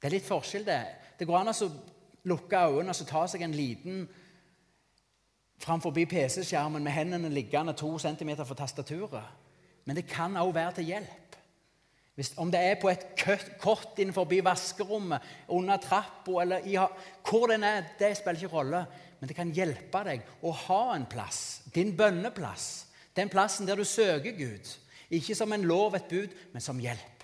Det 0.00 0.08
er 0.08 0.16
litt 0.16 0.28
forskjell, 0.28 0.64
det. 0.64 0.82
Det 1.18 1.26
går 1.28 1.38
an 1.38 1.52
å 1.52 1.70
lukke 2.24 2.66
øynene 2.68 2.92
og 2.92 3.08
ta 3.08 3.26
seg 3.28 3.42
en 3.44 3.56
liten 3.56 4.04
framfor 5.60 5.92
PC-skjermen 5.92 6.84
med 6.84 6.92
hendene 6.92 7.28
liggende 7.28 7.72
to 7.76 7.98
centimeter 7.98 8.44
fra 8.44 8.54
tastaturet. 8.54 9.24
Men 9.84 9.96
det 9.96 10.06
kan 10.08 10.36
også 10.36 10.56
være 10.56 10.72
til 10.78 10.84
hjelp. 10.84 11.36
Hvis, 12.14 12.32
om 12.36 12.50
det 12.52 12.60
er 12.60 12.74
på 12.80 12.90
et 12.90 13.06
kott 13.62 13.98
innenfor 13.98 14.28
vaskerommet, 14.44 15.20
under 15.48 15.76
trappa 15.76 16.42
eller 16.42 16.66
i, 16.68 16.76
hvor 17.30 17.46
den 17.46 17.64
er, 17.64 17.84
det 17.98 18.16
spiller 18.16 18.42
ikke 18.42 18.56
rolle. 18.56 18.84
Men 19.20 19.28
det 19.28 19.36
kan 19.36 19.52
hjelpe 19.52 20.02
deg 20.04 20.26
å 20.42 20.52
ha 20.66 20.94
en 20.96 21.06
plass, 21.06 21.62
din 21.74 21.96
bønneplass. 21.96 22.86
Den 23.16 23.28
plassen 23.28 23.66
der 23.66 23.76
du 23.76 23.84
søker 23.84 24.36
Gud. 24.36 24.68
Ikke 25.10 25.34
som 25.34 25.52
en 25.52 25.64
lov, 25.64 25.94
et 25.94 26.08
bud, 26.08 26.36
men 26.52 26.62
som 26.62 26.78
hjelp. 26.80 27.19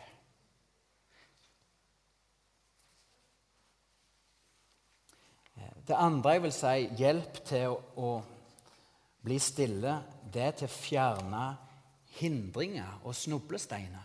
Det 5.87 5.95
andre 5.95 6.33
jeg 6.35 6.43
vil 6.43 6.55
si 6.55 6.75
hjelp 6.99 7.39
til 7.47 7.71
å, 7.71 7.77
å 7.97 8.11
bli 9.23 9.39
stille, 9.43 9.93
det 10.33 10.43
er 10.43 10.57
til 10.59 10.69
å 10.69 10.75
fjerne 10.75 11.45
hindringer 12.19 13.05
og 13.05 13.15
snublesteiner. 13.15 14.05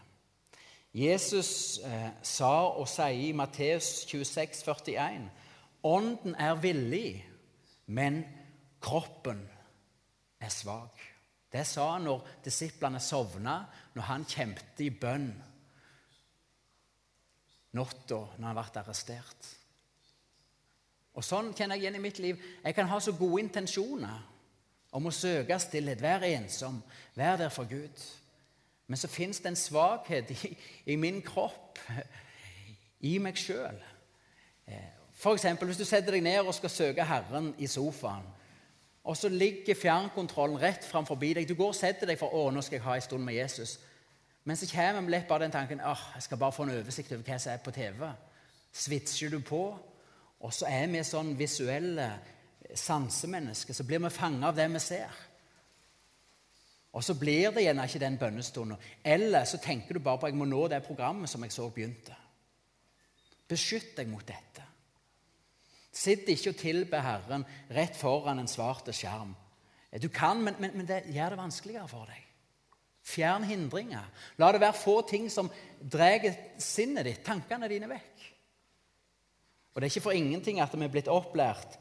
Jesus 0.93 1.79
eh, 1.87 2.09
sa 2.27 2.51
og 2.75 2.89
sier 2.91 3.29
i 3.29 3.31
Matteus 3.37 4.03
26, 4.09 4.65
41, 4.67 5.29
Ånden 5.87 6.35
er 6.37 6.59
villig, 6.61 7.23
men 7.89 8.19
kroppen 8.83 9.39
er 10.41 10.51
svak. 10.53 10.99
Det 11.51 11.63
sa 11.67 11.93
han 11.95 12.05
når 12.05 12.27
disiplene 12.45 13.01
sovna, 13.01 13.55
når 13.95 14.07
han 14.07 14.27
kjempet 14.29 14.83
i 14.85 14.91
bønn 14.93 15.31
natta 17.77 18.19
når 18.37 18.47
han 18.47 18.57
ble 18.59 18.83
arrestert. 18.83 19.49
Og 21.13 21.25
Sånn 21.25 21.51
kjenner 21.53 21.75
jeg 21.75 21.85
igjen 21.85 21.99
i 21.99 22.03
mitt 22.03 22.19
liv. 22.23 22.43
Jeg 22.63 22.75
kan 22.75 22.87
ha 22.87 22.99
så 23.03 23.13
gode 23.17 23.43
intensjoner 23.43 24.21
om 24.95 25.07
å 25.07 25.13
søke 25.15 25.57
stillhet, 25.59 26.01
være 26.03 26.33
ensom, 26.35 26.81
være 27.15 27.45
der 27.45 27.53
for 27.53 27.67
Gud. 27.69 28.03
Men 28.87 28.99
så 28.99 29.07
fins 29.07 29.39
det 29.39 29.51
en 29.51 29.59
svakhet 29.59 30.31
i, 30.31 30.51
i, 30.91 30.95
min 30.99 31.21
kropp, 31.23 31.79
i 33.07 33.17
meg 33.23 33.39
sjøl. 33.39 33.77
F.eks. 35.15 35.45
hvis 35.61 35.79
du 35.79 35.85
setter 35.85 36.15
deg 36.15 36.25
ned 36.25 36.41
og 36.43 36.55
skal 36.57 36.73
søke 36.73 37.05
Herren 37.07 37.53
i 37.61 37.69
sofaen, 37.71 38.25
og 39.03 39.17
så 39.17 39.29
ligger 39.29 39.77
fjernkontrollen 39.77 40.59
rett 40.61 40.83
framfor 40.85 41.17
deg. 41.17 41.47
Du 41.47 41.55
går 41.55 41.71
og 41.71 41.77
setter 41.77 42.05
deg 42.05 42.19
for 42.19 42.33
å, 42.37 42.49
nå 42.53 42.61
skal 42.61 42.77
jeg 42.77 42.85
ha 42.85 42.95
en 42.95 43.05
stund 43.05 43.23
med 43.25 43.33
Jesus. 43.33 43.79
Men 44.43 44.57
så 44.57 44.67
kommer 44.69 45.09
lett 45.09 45.27
bare 45.29 45.45
den 45.45 45.53
tanken 45.53 45.81
åh, 45.81 46.03
jeg 46.15 46.23
skal 46.27 46.37
bare 46.37 46.53
få 46.53 46.67
en 46.67 46.75
oversikt 46.75 47.11
over 47.13 47.25
hva 47.25 47.37
som 47.41 47.53
er 47.53 47.63
på 47.63 47.73
TV. 47.73 48.05
Svitser 48.73 49.33
du 49.33 49.39
på? 49.45 49.63
Og 50.41 50.53
så 50.53 50.69
er 50.69 50.87
vi 50.89 51.03
sånn 51.05 51.35
visuelle 51.37 52.07
sansemennesker. 52.73 53.75
Så 53.75 53.85
blir 53.85 54.01
vi 54.01 54.13
fanget 54.13 54.49
av 54.49 54.57
det 54.57 54.67
vi 54.73 54.81
ser. 54.83 55.19
Og 56.91 57.03
så 57.05 57.15
blir 57.15 57.53
det 57.55 57.63
gjerne 57.63 57.85
ikke 57.87 58.01
den 58.03 58.17
bønnestunden. 58.19 58.79
Eller 59.03 59.45
så 59.47 59.61
tenker 59.63 59.95
du 59.95 60.03
bare 60.03 60.19
på 60.19 60.31
jeg 60.31 60.39
må 60.39 60.47
nå 60.49 60.65
det 60.71 60.81
programmet 60.83 61.29
som 61.31 61.43
jeg 61.45 61.53
så 61.55 61.69
begynte. 61.71 62.17
Beskytt 63.47 63.93
deg 63.99 64.09
mot 64.11 64.25
dette. 64.27 64.65
Sitt 65.91 66.27
ikke 66.31 66.53
og 66.53 66.59
tilbe 66.59 66.99
Herren 67.03 67.45
rett 67.75 67.95
foran 67.99 68.39
en 68.39 68.49
svart 68.49 68.87
skjerm. 68.95 69.33
Du 69.99 70.07
kan, 70.07 70.39
men, 70.43 70.55
men, 70.59 70.71
men 70.79 70.87
det 70.87 71.03
gjør 71.11 71.33
det 71.33 71.39
vanskeligere 71.39 71.87
for 71.91 72.07
deg. 72.07 72.27
Fjern 73.03 73.43
hindringer. 73.43 74.07
La 74.39 74.51
det 74.53 74.61
være 74.61 74.77
få 74.77 75.01
ting 75.07 75.25
som 75.31 75.49
drar 75.81 76.27
sinnet 76.61 77.07
ditt, 77.07 77.23
tankene 77.25 77.67
dine, 77.71 77.89
vekk. 77.91 78.10
Og 79.71 79.81
Det 79.81 79.87
er 79.87 79.91
ikke 79.93 80.07
for 80.09 80.17
ingenting 80.17 80.59
at 80.59 80.73
vi 80.75 80.83
er 80.83 80.91
blitt 80.91 81.07
opplært, 81.11 81.77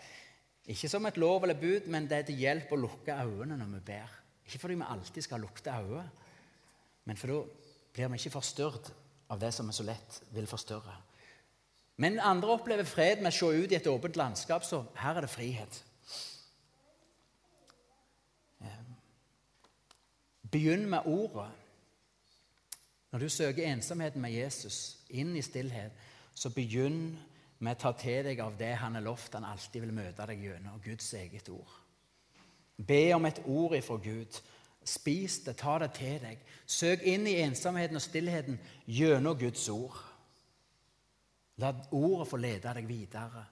ikke 0.70 0.88
som 0.88 1.06
et 1.06 1.18
lov 1.18 1.42
eller 1.42 1.58
bud, 1.58 1.88
men 1.90 2.06
det 2.06 2.18
er 2.18 2.26
til 2.28 2.38
hjelp 2.38 2.72
å 2.72 2.78
lukke 2.78 3.16
øynene 3.24 3.56
når 3.58 3.72
vi 3.78 3.80
ber. 3.90 4.12
Ikke 4.46 4.60
fordi 4.62 4.76
vi 4.78 4.86
alltid 4.86 5.26
skal 5.26 5.42
lukte 5.42 5.74
øynene, 5.74 6.10
men 7.04 7.16
for 7.18 7.32
da 7.32 7.38
blir 7.94 8.10
vi 8.12 8.20
ikke 8.20 8.36
forstyrret 8.36 8.92
av 9.30 9.40
det 9.40 9.50
som 9.54 9.66
vi 9.66 9.74
så 9.74 9.86
lett 9.86 10.20
vil 10.34 10.46
forstyrre. 10.46 10.94
Men 12.00 12.20
andre 12.22 12.54
opplever 12.54 12.86
fred 12.88 13.20
med 13.20 13.32
å 13.32 13.36
se 13.36 13.48
ut 13.64 13.72
i 13.72 13.76
et 13.76 13.88
åpent 13.90 14.16
landskap, 14.16 14.64
så 14.64 14.84
her 14.96 15.18
er 15.18 15.26
det 15.26 15.32
frihet. 15.32 15.80
Ehm, 18.64 18.94
begynn 20.50 20.86
med 20.88 21.08
ordet. 21.10 21.50
Når 23.10 23.18
du 23.18 23.28
søker 23.28 23.66
ensomheten 23.66 24.22
med 24.22 24.32
Jesus, 24.32 24.98
inn 25.10 25.34
i 25.36 25.42
stillhet, 25.42 25.92
så 26.34 26.52
begynn 26.54 27.18
med 27.60 27.78
tar 27.78 27.92
ta 27.92 28.00
til 28.00 28.24
deg 28.24 28.40
av 28.40 28.56
det 28.58 28.72
han 28.80 28.96
har 28.96 29.04
lovt 29.04 29.36
han 29.36 29.44
alltid 29.44 29.84
vil 29.84 29.92
møte 29.92 30.26
deg 30.26 30.42
gjennom, 30.44 30.80
Guds 30.84 31.12
eget 31.14 31.48
ord. 31.52 31.74
Be 32.76 33.12
om 33.14 33.26
et 33.28 33.42
ord 33.44 33.76
ifra 33.76 33.98
Gud. 34.00 34.40
Spis 34.84 35.42
det, 35.44 35.58
ta 35.60 35.76
det 35.78 35.90
til 35.98 36.16
deg. 36.22 36.40
Søk 36.64 37.04
inn 37.04 37.26
i 37.28 37.36
ensomheten 37.44 38.00
og 38.00 38.04
stillheten 38.04 38.56
gjennom 38.88 39.36
Guds 39.38 39.68
ord. 39.68 39.98
La 41.60 41.74
ordet 41.92 42.28
få 42.30 42.40
lede 42.40 42.72
deg 42.78 42.88
videre 42.88 43.44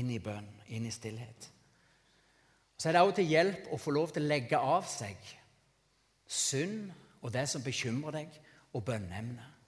inn 0.00 0.08
i 0.10 0.20
bønn, 0.22 0.48
inn 0.72 0.88
i 0.88 0.94
stillhet. 0.94 1.50
Så 2.80 2.88
er 2.88 2.96
det 2.96 3.02
også 3.04 3.18
til 3.20 3.28
hjelp 3.34 3.68
å 3.70 3.78
få 3.78 3.92
lov 3.92 4.14
til 4.14 4.24
å 4.24 4.30
legge 4.32 4.58
av 4.58 4.88
seg 4.88 5.20
synd 6.32 6.88
og 7.22 7.30
det 7.34 7.44
som 7.50 7.62
bekymrer 7.62 8.16
deg, 8.16 8.38
og 8.72 8.84
bønneemnet. 8.88 9.61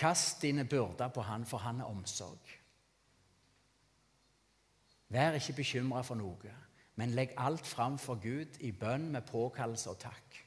Kast 0.00 0.40
dine 0.42 0.64
byrder 0.64 1.08
på 1.12 1.22
han, 1.28 1.44
for 1.44 1.60
han 1.60 1.80
er 1.80 1.90
omsorg. 1.90 2.52
Vær 5.12 5.36
ikke 5.36 5.58
bekymra 5.58 6.00
for 6.06 6.16
noe, 6.16 6.52
men 6.96 7.12
legg 7.12 7.34
alt 7.36 7.66
fram 7.68 7.98
for 8.00 8.16
Gud 8.22 8.56
i 8.64 8.70
bønn 8.72 9.10
med 9.12 9.26
påkallelse 9.28 9.90
og 9.92 9.98
takk. 10.00 10.38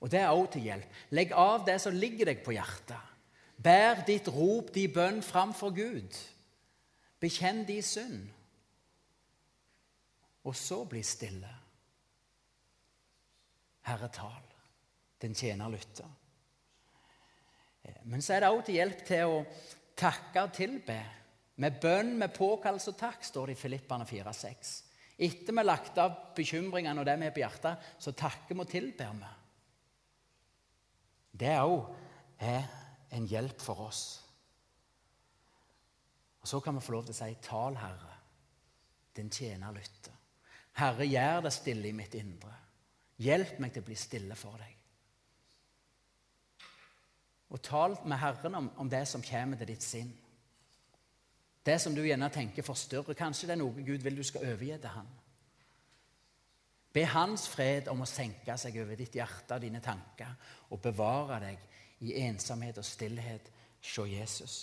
Og 0.00 0.10
Det 0.10 0.20
er 0.20 0.28
også 0.28 0.52
til 0.52 0.62
hjelp. 0.70 0.96
Legg 1.10 1.32
av 1.32 1.66
det 1.66 1.76
som 1.80 1.94
ligger 1.94 2.30
deg 2.30 2.40
på 2.44 2.54
hjertet. 2.56 3.12
Bær 3.56 4.04
ditt 4.06 4.28
rop, 4.28 4.72
din 4.74 4.92
bønn, 4.92 5.22
fram 5.22 5.52
for 5.54 5.74
Gud. 5.76 6.16
Bekjenn 7.20 7.64
din 7.68 7.82
synd. 7.82 8.28
Og 10.44 10.56
så 10.56 10.84
bli 10.84 11.02
stille. 11.02 11.52
Herre, 13.88 14.08
tal. 14.08 14.44
Din 15.22 15.34
tjener 15.34 15.68
lytter. 15.68 16.08
Men 18.04 18.22
så 18.22 18.36
er 18.36 18.44
det 18.44 18.50
òg 18.52 18.64
til 18.66 18.78
hjelp 18.78 19.04
til 19.06 19.32
å 19.32 19.44
takke 19.98 20.44
og 20.44 20.52
tilbe. 20.56 20.98
Med 21.62 21.78
bønn, 21.80 22.12
med 22.20 22.34
påkallelse 22.36 22.92
og 22.92 22.98
takk, 23.00 23.24
står 23.24 23.50
det 23.50 23.56
i 23.56 23.60
Filippane 23.60 24.04
4,6. 24.08 24.74
Etter 25.16 25.54
vi 25.54 25.62
har 25.62 25.64
lagt 25.64 25.96
av 25.98 26.16
bekymringene 26.36 27.00
og 27.00 27.08
det 27.08 27.16
vi 27.20 27.28
er 27.30 27.32
på 27.32 27.40
hjertet, 27.40 27.86
så 27.98 28.12
takker 28.12 28.52
vi 28.52 28.64
og 28.66 28.68
tilber 28.68 29.16
vi. 29.16 29.30
Det 31.36 31.56
òg 31.60 31.88
er 32.44 32.68
en 33.16 33.28
hjelp 33.28 33.60
for 33.64 33.86
oss. 33.88 34.04
Og 36.42 36.48
Så 36.48 36.60
kan 36.60 36.76
vi 36.76 36.84
få 36.84 36.92
lov 36.92 37.06
til 37.06 37.14
å 37.14 37.18
si, 37.18 37.36
'Tal, 37.42 37.76
Herre, 37.76 38.14
din 39.16 39.30
tjener 39.30 39.72
lytter'. 39.72 40.14
Herre, 40.72 41.06
gjør 41.06 41.40
det 41.42 41.52
stille 41.52 41.88
i 41.88 41.92
mitt 41.92 42.14
indre. 42.14 42.52
Hjelp 43.18 43.58
meg 43.58 43.72
til 43.72 43.82
å 43.82 43.86
bli 43.86 43.94
stille 43.94 44.36
for 44.36 44.58
deg. 44.60 44.75
Og 47.56 47.62
tal 47.64 47.96
med 48.04 48.20
Herren 48.20 48.54
om, 48.54 48.70
om, 48.76 48.88
det 48.90 49.06
som 49.08 49.22
kommer 49.24 49.56
til 49.56 49.70
ditt 49.70 49.84
sinn. 49.84 50.10
Det 51.66 51.78
som 51.80 51.94
du 51.96 52.02
gjerne 52.04 52.28
tenker 52.30 52.66
forstyrrer. 52.66 53.16
Kanskje 53.16 53.48
det 53.48 53.56
er 53.56 53.62
noe 53.62 53.86
Gud 53.86 54.04
vil 54.04 54.18
du 54.18 54.24
skal 54.26 54.44
overgi 54.44 54.76
til 54.76 54.92
Han. 54.92 55.08
Be 56.92 57.04
Hans 57.08 57.46
fred 57.48 57.88
om 57.92 58.04
å 58.04 58.08
senke 58.08 58.54
seg 58.60 58.76
over 58.82 58.96
ditt 58.96 59.16
hjerte 59.16 59.56
og 59.56 59.64
dine 59.64 59.80
tanker 59.84 60.36
og 60.72 60.80
bevare 60.84 61.40
deg 61.42 61.64
i 62.04 62.14
ensomhet 62.26 62.78
og 62.78 62.84
stillhet 62.84 63.52
Se 63.86 64.02
Jesus. 64.08 64.54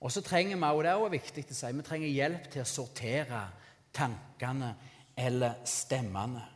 Og 0.00 0.12
så 0.12 0.22
trenger 0.24 0.56
vi, 0.56 0.62
og 0.64 0.82
det 0.82 0.90
er 0.90 0.98
også 0.98 1.12
viktig 1.12 1.44
å 1.44 1.54
si, 1.54 1.72
vi 1.76 1.84
trenger 1.86 2.08
hjelp 2.08 2.46
til 2.50 2.62
å 2.62 2.68
sortere 2.68 3.42
tankene 3.94 4.70
eller 5.18 5.60
stemmene. 5.68 6.46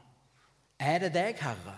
Er 0.80 1.04
det 1.04 1.12
deg, 1.14 1.42
Herre? 1.42 1.76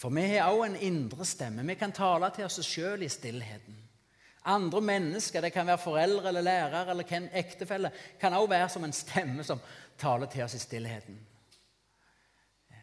For 0.00 0.12
vi 0.16 0.22
har 0.32 0.48
òg 0.48 0.64
en 0.64 0.80
indre 0.80 1.26
stemme. 1.28 1.66
Vi 1.68 1.76
kan 1.76 1.92
tale 1.92 2.30
til 2.32 2.46
oss 2.46 2.62
sjøl 2.64 3.04
i 3.04 3.08
stillheten. 3.12 3.76
Andre 4.48 4.80
mennesker, 4.80 5.42
det 5.44 5.52
kan 5.52 5.68
være 5.68 5.82
foreldre 5.82 6.28
eller 6.28 6.40
lærere 6.40 6.90
eller 6.90 7.28
ektefelle, 7.36 7.90
kan 8.20 8.32
også 8.32 8.50
være 8.50 8.68
som 8.68 8.84
en 8.84 8.92
stemme 8.96 9.44
som 9.44 9.60
taler 9.98 10.26
til 10.26 10.42
oss 10.44 10.54
i 10.54 10.58
stillheten. 10.58 11.18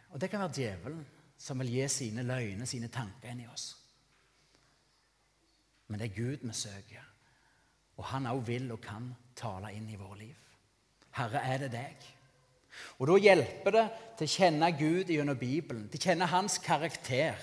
Og 0.09 0.21
det 0.21 0.29
kan 0.29 0.39
være 0.39 0.53
djevelen 0.53 1.05
som 1.37 1.59
vil 1.59 1.71
gi 1.73 1.87
sine 1.87 2.23
løgner, 2.23 2.65
sine 2.65 2.87
tanker 2.87 3.31
inn 3.31 3.41
i 3.41 3.49
oss. 3.49 3.71
Men 5.87 5.99
det 5.99 6.11
er 6.11 6.15
Gud 6.15 6.45
vi 6.45 6.53
søker, 6.53 7.03
og 7.97 8.05
han 8.05 8.25
også 8.25 8.45
vil 8.45 8.71
og 8.71 8.81
kan 8.81 9.09
tale 9.35 9.73
inn 9.73 9.89
i 9.89 9.97
våre 9.97 10.17
liv. 10.19 10.35
Herre, 11.17 11.41
er 11.41 11.57
det 11.57 11.71
deg? 11.73 12.07
Og 12.99 13.07
Da 13.07 13.17
hjelper 13.21 13.75
det 13.75 13.85
til 14.17 14.27
å 14.27 14.33
kjenne 14.33 14.71
Gud 14.77 15.11
gjennom 15.13 15.37
Bibelen, 15.37 15.87
til 15.89 15.99
å 15.99 16.07
kjenne 16.09 16.31
hans 16.31 16.57
karakter. 16.63 17.37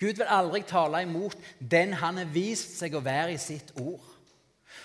Gud 0.00 0.20
vil 0.20 0.28
aldri 0.28 0.62
tale 0.68 1.02
imot 1.02 1.36
den 1.58 1.92
han 2.00 2.20
har 2.20 2.32
vist 2.32 2.78
seg 2.78 2.94
å 2.94 3.04
være 3.04 3.34
i 3.34 3.40
sitt 3.40 3.72
ord. 3.80 4.04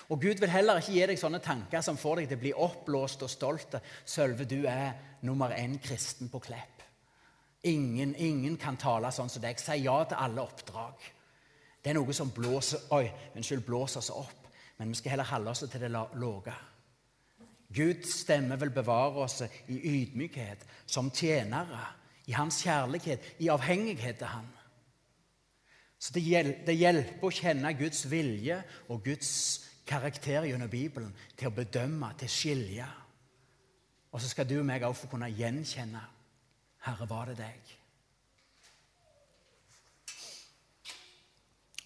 Og 0.08 0.20
Gud 0.22 0.40
vil 0.40 0.50
heller 0.52 0.78
ikke 0.78 0.94
gi 0.94 1.06
deg 1.10 1.18
sånne 1.18 1.40
tanker 1.42 1.82
som 1.82 1.98
får 1.98 2.20
deg 2.20 2.30
til 2.30 2.38
å 2.38 2.44
bli 2.44 2.52
oppblåst 2.66 3.24
og 3.26 3.30
stolt. 3.30 3.76
Sølve, 4.04 4.46
du 4.46 4.66
er 4.70 4.94
nummer 5.26 5.54
én 5.56 5.78
kristen 5.82 6.30
på 6.30 6.40
Klepp. 6.46 6.84
Ingen, 7.66 8.14
ingen 8.16 8.56
kan 8.60 8.78
tale 8.78 9.10
sånn 9.10 9.30
som 9.32 9.42
deg. 9.42 9.58
Si 9.58 9.80
ja 9.82 9.98
til 10.06 10.20
alle 10.20 10.44
oppdrag. 10.44 11.02
Det 11.82 11.90
er 11.90 11.98
noe 11.98 12.14
som 12.14 12.30
blåser, 12.34 12.86
oi, 12.94 13.06
unnskyld, 13.34 13.64
blåser 13.66 14.02
oss 14.02 14.12
opp, 14.14 14.48
men 14.78 14.90
vi 14.90 14.98
skal 14.98 15.16
heller 15.16 15.28
holde 15.30 15.52
oss 15.52 15.64
til 15.66 15.82
det 15.82 15.90
lave. 15.90 16.54
Guds 17.74 18.12
stemme 18.22 18.58
vil 18.60 18.70
bevare 18.70 19.24
oss 19.24 19.40
i 19.42 19.76
ydmykhet, 19.76 20.62
som 20.86 21.10
tjenere, 21.10 21.86
i 22.26 22.34
hans 22.34 22.60
kjærlighet, 22.62 23.22
i 23.38 23.48
avhengighet 23.48 24.18
til 24.18 24.30
han. 24.30 24.46
Så 25.98 26.12
det, 26.14 26.74
hjelper 26.76 27.26
å 27.26 27.32
kjenne 27.32 27.72
Guds 27.78 28.04
vilje 28.10 28.58
og 28.92 29.02
Guds 29.04 29.30
karakter 29.86 30.44
gjennom 30.46 30.70
Bibelen 30.70 31.14
til 31.38 31.48
å 31.48 31.56
bedømme, 31.56 32.12
til 32.18 32.28
å 32.28 32.34
skilje. 32.34 32.88
Og 34.12 34.22
så 34.22 34.30
skal 34.30 34.48
du 34.48 34.58
og 34.60 34.66
meg 34.68 34.84
også 34.86 35.06
få 35.06 35.14
kunne 35.14 35.32
gjenkjenne 35.32 36.02
Herre, 36.86 37.08
var 37.10 37.32
det 37.32 37.40
deg? 37.40 37.72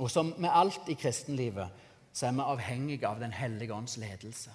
Og 0.01 0.11
som 0.13 0.35
med 0.41 0.53
alt 0.53 0.89
i 0.93 0.97
kristenlivet 0.97 1.87
så 2.13 2.27
er 2.27 2.35
vi 2.37 2.45
avhengige 2.45 3.09
av 3.09 3.21
Den 3.21 3.33
hellige 3.33 3.73
ånds 3.75 3.97
ledelse. 4.01 4.53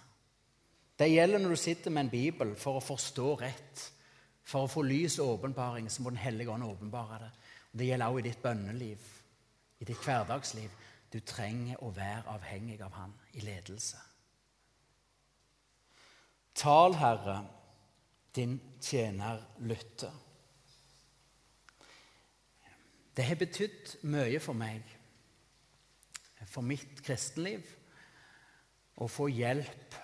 Det 1.00 1.12
gjelder 1.12 1.42
når 1.44 1.50
du 1.50 1.60
sitter 1.60 1.92
med 1.92 2.06
en 2.06 2.14
bibel 2.14 2.56
for 2.56 2.80
å 2.80 2.84
forstå 2.84 3.28
rett. 3.42 3.84
For 4.46 4.64
å 4.64 4.72
få 4.72 4.84
lys 4.86 5.18
og 5.20 5.40
åpenbaring, 5.40 5.90
så 5.90 6.04
må 6.04 6.14
Den 6.14 6.22
hellige 6.22 6.52
ånd 6.52 6.64
åpenbare 6.64 7.20
det. 7.20 7.32
Og 7.72 7.80
det 7.80 7.88
gjelder 7.90 8.08
også 8.08 8.20
i 8.20 8.28
ditt 8.30 8.42
bønneliv, 8.44 9.08
i 9.80 9.86
ditt 9.86 10.04
hverdagsliv. 10.06 10.76
Du 11.12 11.20
trenger 11.20 11.82
å 11.84 11.90
være 11.92 12.30
avhengig 12.36 12.82
av 12.82 12.94
Han 12.96 13.14
i 13.34 13.44
ledelse. 13.44 13.98
Tal, 16.56 16.96
Herre, 16.96 17.42
din 18.36 18.60
tjener 18.82 19.42
lytter. 19.60 20.14
Det 23.16 23.26
har 23.26 23.36
betydd 23.40 23.98
mye 24.12 24.40
for 24.40 24.56
meg, 24.60 24.84
for 26.48 26.64
mitt 26.64 27.02
kristenliv, 27.04 27.68
å 28.96 29.08
få 29.12 29.28
hjelp 29.32 29.96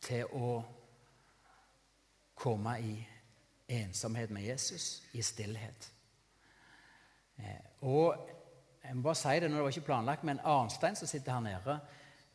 til 0.00 0.24
å 0.32 0.60
komme 2.40 2.76
i 2.80 2.94
ensomhet 3.70 4.30
med 4.30 4.42
Jesus, 4.48 5.02
i 5.12 5.22
stillhet. 5.22 5.90
Eh, 7.38 7.86
og 7.86 8.28
jeg 8.82 8.96
må 8.96 9.04
bare 9.04 9.20
si 9.20 9.36
det, 9.40 9.50
når 9.50 9.56
det 9.56 9.64
var 9.64 9.74
ikke 9.76 9.86
planlagt, 9.86 10.26
men 10.26 10.40
Arnstein 10.44 10.96
som 10.98 11.08
sitter 11.08 11.36
her 11.36 11.44
nede 11.44 11.78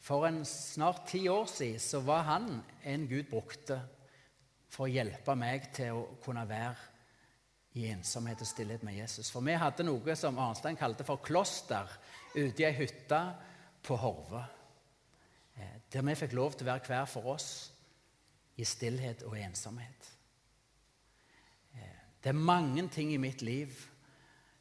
For 0.06 0.28
en 0.28 0.44
snart 0.46 1.08
ti 1.10 1.28
år 1.28 1.46
siden 1.50 1.80
så 1.82 2.00
var 2.06 2.22
han 2.28 2.62
en 2.84 3.08
Gud 3.10 3.26
brukte 3.30 3.80
for 4.70 4.86
å 4.86 4.92
hjelpe 4.92 5.34
meg 5.36 5.72
til 5.74 5.98
å 5.98 6.04
kunne 6.24 6.46
være 6.48 6.76
i 7.76 7.88
ensomhet 7.90 8.42
og 8.42 8.48
stillhet 8.48 8.84
med 8.88 9.00
Jesus. 9.00 9.32
For 9.34 9.44
vi 9.44 9.56
hadde 9.60 9.84
noe 9.88 10.16
som 10.16 10.38
Arnstein 10.40 10.78
kalte 10.80 11.04
for 11.08 11.24
kloster 11.24 11.90
ute 12.36 12.62
i 12.62 12.68
ei 12.68 12.76
hytte 12.78 13.22
på 13.84 13.98
Horve. 14.00 14.44
Eh, 15.56 15.80
der 15.94 16.04
vi 16.04 16.16
fikk 16.20 16.36
lov 16.36 16.56
til 16.56 16.68
å 16.68 16.72
være 16.74 16.88
hver 16.90 17.10
for 17.10 17.32
oss 17.36 17.50
i 18.60 18.66
stillhet 18.68 19.24
og 19.28 19.38
ensomhet. 19.40 20.12
Eh, 21.76 22.00
det 22.24 22.32
er 22.32 22.40
mange 22.52 22.88
ting 22.92 23.14
i 23.14 23.22
mitt 23.22 23.42
liv 23.46 23.76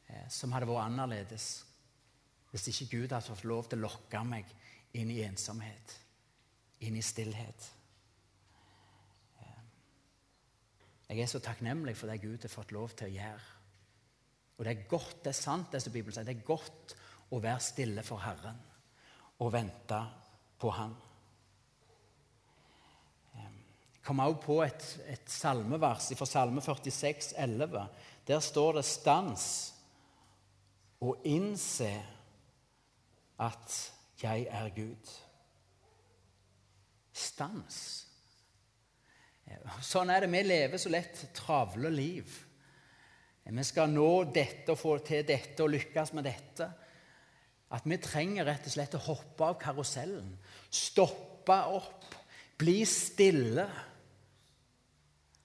eh, 0.09 0.29
som 0.31 0.55
hadde 0.55 0.71
vært 0.71 0.87
annerledes 0.89 1.53
hvis 2.55 2.69
ikke 2.71 2.91
Gud 2.93 3.13
hadde 3.13 3.27
fått 3.27 3.49
lov 3.51 3.67
til 3.67 3.81
å 3.81 3.89
lokke 3.89 4.21
meg 4.29 4.51
inn 4.95 5.09
i 5.11 5.25
ensomhet, 5.27 5.97
inn 6.87 6.95
i 6.95 7.03
stillhet. 7.03 7.71
Jeg 11.09 11.21
er 11.21 11.29
så 11.29 11.41
takknemlig 11.43 11.97
for 11.99 12.09
det 12.09 12.23
Gud 12.23 12.47
har 12.47 12.53
fått 12.53 12.73
lov 12.73 12.95
til 12.97 13.11
å 13.11 13.15
gjøre. 13.17 13.49
Og 14.55 14.63
det 14.65 14.71
er 14.71 14.87
godt, 14.89 15.19
det 15.25 15.33
er 15.33 15.37
sant, 15.37 15.73
det 15.73 15.83
som 15.83 15.93
Bibelen 15.93 16.15
sier. 16.15 16.27
Det 16.27 16.37
er 16.39 16.47
godt 16.47 16.95
å 17.35 17.41
være 17.43 17.63
stille 17.63 18.05
for 18.07 18.23
Herren 18.23 18.61
og 19.43 19.51
vente 19.53 19.99
på 20.65 20.73
Han. 20.73 20.97
Jeg 23.35 24.09
kom 24.09 24.21
også 24.21 24.41
på 24.45 24.59
et, 24.65 24.87
et 25.13 25.31
salmevers 25.33 26.11
fra 26.17 26.29
Salme 26.29 26.61
46, 26.65 27.33
11. 27.41 27.87
Der 28.29 28.41
står 28.41 28.79
det 28.79 28.85
'stans 28.85 29.75
og 31.01 31.21
innse 31.25 31.91
at 33.41 33.77
jeg 34.23 34.47
er 34.51 34.69
Gud. 34.77 35.13
Stans. 37.13 37.79
Sånn 39.85 40.11
er 40.11 40.25
det. 40.25 40.33
Vi 40.33 40.43
lever 40.43 40.81
så 40.81 40.93
lett 40.93 41.27
travle 41.37 41.91
liv. 41.93 42.31
Vi 43.45 43.65
skal 43.65 43.93
nå 43.93 44.25
dette 44.33 44.73
og 44.73 44.81
få 44.81 44.97
til 45.05 45.27
dette 45.29 45.63
og 45.63 45.75
lykkes 45.75 46.15
med 46.17 46.25
dette. 46.25 46.71
At 47.73 47.87
vi 47.89 47.97
trenger 48.03 48.47
rett 48.47 48.67
og 48.69 48.75
slett 48.75 48.97
å 48.99 49.03
hoppe 49.07 49.47
av 49.47 49.59
karusellen. 49.61 50.29
Stoppe 50.71 51.57
opp. 51.75 52.07
Bli 52.61 52.83
stille. 52.89 53.67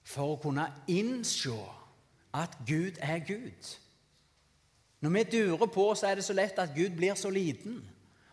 For 0.04 0.34
å 0.34 0.40
kunne 0.42 0.66
innse 0.90 1.56
at 2.36 2.58
Gud 2.66 2.98
er 3.02 3.22
Gud. 3.26 3.70
Når 5.00 5.10
vi 5.10 5.24
durer 5.32 5.66
på, 5.66 5.86
så 5.94 6.10
er 6.10 6.18
det 6.18 6.24
så 6.26 6.36
lett 6.36 6.58
at 6.58 6.74
Gud 6.76 6.96
blir 6.96 7.14
så 7.14 7.30
liten. 7.30 7.80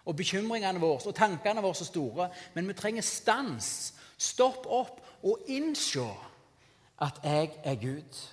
Og 0.08 0.16
bekymringene 0.16 0.80
våre 0.80 1.10
og 1.10 1.16
tankene 1.16 1.64
våre 1.64 1.76
så 1.76 1.88
store. 1.88 2.30
Men 2.56 2.68
vi 2.68 2.76
trenger 2.78 3.06
stans. 3.06 3.94
Stopp 4.18 4.66
opp 4.66 5.02
og 5.24 5.48
innse 5.52 6.06
at 7.02 7.20
jeg 7.24 7.52
er 7.64 7.76
Gud. 7.82 8.24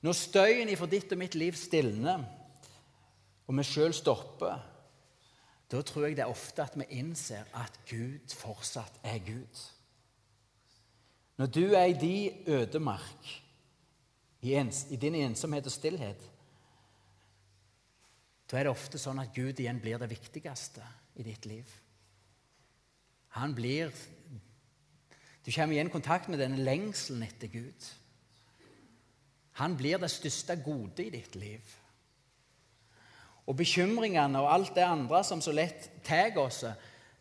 Når 0.00 0.16
støyen 0.16 0.68
ifra 0.72 0.88
ditt 0.88 1.12
og 1.12 1.20
mitt 1.20 1.34
liv 1.36 1.56
stilner, 1.56 2.24
og 3.50 3.56
vi 3.58 3.64
sjøl 3.66 3.90
stopper, 3.94 4.60
da 5.70 5.80
tror 5.82 6.04
jeg 6.06 6.14
det 6.18 6.22
er 6.22 6.30
ofte 6.30 6.62
at 6.62 6.76
vi 6.78 6.86
innser 7.00 7.48
at 7.58 7.80
Gud 7.90 8.30
fortsatt 8.38 9.00
er 9.02 9.18
Gud. 9.26 9.62
Når 11.40 11.50
du 11.50 11.64
er 11.74 11.88
i 11.90 11.96
din 11.98 12.44
ødemark, 12.46 13.30
i, 14.40 14.54
ens, 14.54 14.84
i 14.90 14.96
din 14.96 15.18
ensomhet 15.18 15.66
og 15.66 15.74
stillhet, 15.74 16.22
da 18.50 18.58
er 18.58 18.68
det 18.68 18.72
ofte 18.72 19.02
sånn 19.02 19.18
at 19.22 19.34
Gud 19.34 19.58
igjen 19.58 19.82
blir 19.82 19.98
det 19.98 20.12
viktigste 20.14 20.86
i 21.18 21.26
ditt 21.26 21.50
liv. 21.50 21.66
Han 23.34 23.54
blir 23.54 23.90
Du 25.40 25.50
kommer 25.50 25.74
igjen 25.74 25.88
i 25.88 25.92
kontakt 25.92 26.28
med 26.28 26.38
denne 26.38 26.62
lengselen 26.62 27.22
etter 27.24 27.48
Gud. 27.50 27.86
Han 29.58 29.74
blir 29.76 29.98
det 29.98 30.10
største 30.12 30.58
gode 30.62 31.06
i 31.06 31.10
ditt 31.10 31.34
liv. 31.34 31.78
Og 33.46 33.56
bekymringene 33.56 34.40
og 34.42 34.52
alt 34.52 34.74
det 34.76 34.84
andre 34.86 35.22
som 35.24 35.40
så 35.42 35.54
lett 35.54 35.88
tar 36.06 36.36
oss, 36.38 36.64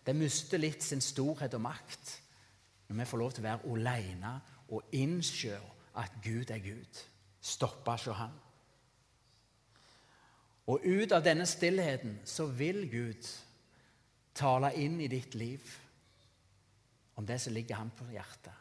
det 0.06 0.16
mister 0.16 0.62
litt 0.62 0.84
sin 0.84 1.02
storhet 1.04 1.54
og 1.54 1.64
makt 1.68 2.16
når 2.90 2.98
vi 2.98 3.06
får 3.06 3.22
lov 3.22 3.34
til 3.34 3.44
å 3.44 3.50
være 3.50 3.74
alene 3.74 4.32
og 4.74 4.96
innse 4.98 5.60
at 6.00 6.16
Gud 6.24 6.50
er 6.54 6.62
Gud. 6.64 7.02
Stoppe 7.42 7.96
ikke 7.98 8.16
Han. 8.18 8.34
Og 10.70 10.86
ut 10.86 11.14
av 11.16 11.24
denne 11.26 11.46
stillheten 11.50 12.20
så 12.30 12.46
vil 12.54 12.84
Gud 12.92 13.30
tale 14.38 14.72
inn 14.78 15.00
i 15.02 15.10
ditt 15.10 15.34
liv 15.38 15.66
om 17.18 17.26
det 17.26 17.40
som 17.42 17.54
ligger 17.54 17.80
ham 17.82 17.90
på 17.92 18.06
hjertet. 18.14 18.54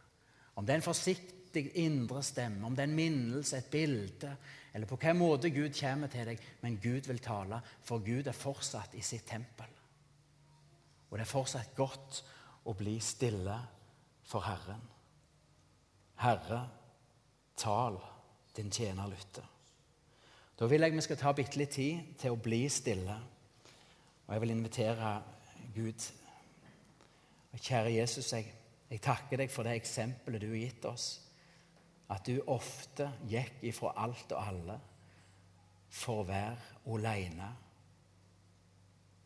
Om 0.57 0.67
det 0.67 0.73
er 0.73 0.81
en 0.81 0.89
forsiktig 0.89 1.65
indre 1.79 2.23
stemme, 2.27 2.65
om 2.67 2.75
det 2.75 2.83
er 2.83 2.91
en 2.91 2.97
minnelse, 2.97 3.61
et 3.61 3.71
bilde, 3.71 4.33
eller 4.73 4.87
på 4.87 4.97
hvilken 4.97 5.19
måte 5.19 5.51
Gud 5.51 5.73
kommer 5.81 6.11
til 6.13 6.29
deg. 6.29 6.43
Men 6.63 6.81
Gud 6.83 7.09
vil 7.09 7.21
tale, 7.25 7.61
for 7.85 8.05
Gud 8.05 8.27
er 8.27 8.37
fortsatt 8.37 8.95
i 8.95 9.03
sitt 9.03 9.27
tempel. 9.29 9.71
Og 11.09 11.17
det 11.17 11.25
er 11.25 11.31
fortsatt 11.31 11.75
godt 11.77 12.23
å 12.69 12.75
bli 12.77 12.99
stille 13.01 13.57
for 14.29 14.45
Herren. 14.45 14.83
Herre, 16.21 16.61
tal, 17.57 17.97
din 18.57 18.71
tjener 18.71 19.09
lytter. 19.09 19.47
Da 20.59 20.67
vil 20.67 20.83
jeg 20.83 20.97
vi 20.97 21.05
skal 21.07 21.21
ta 21.21 21.33
bitte 21.33 21.61
litt 21.61 21.77
tid 21.77 22.15
til 22.19 22.35
å 22.35 22.41
bli 22.43 22.65
stille. 22.73 23.15
Og 24.27 24.35
jeg 24.35 24.43
vil 24.43 24.53
invitere 24.57 25.13
Gud. 25.75 26.09
Kjære 27.59 27.95
Jesus, 27.95 28.33
jeg, 28.33 28.51
jeg 28.91 29.01
takker 29.03 29.41
deg 29.41 29.51
for 29.51 29.67
det 29.67 29.79
eksempelet 29.79 30.43
du 30.43 30.51
har 30.51 30.61
gitt 30.61 30.85
oss. 30.91 31.07
At 32.09 32.27
du 32.27 32.41
ofte 32.47 33.11
gikk 33.29 33.63
ifra 33.69 33.93
alt 34.05 34.33
og 34.33 34.41
alle 34.41 34.79
for 35.89 36.23
å 36.23 36.29
være 36.29 36.93
aleine 36.95 37.49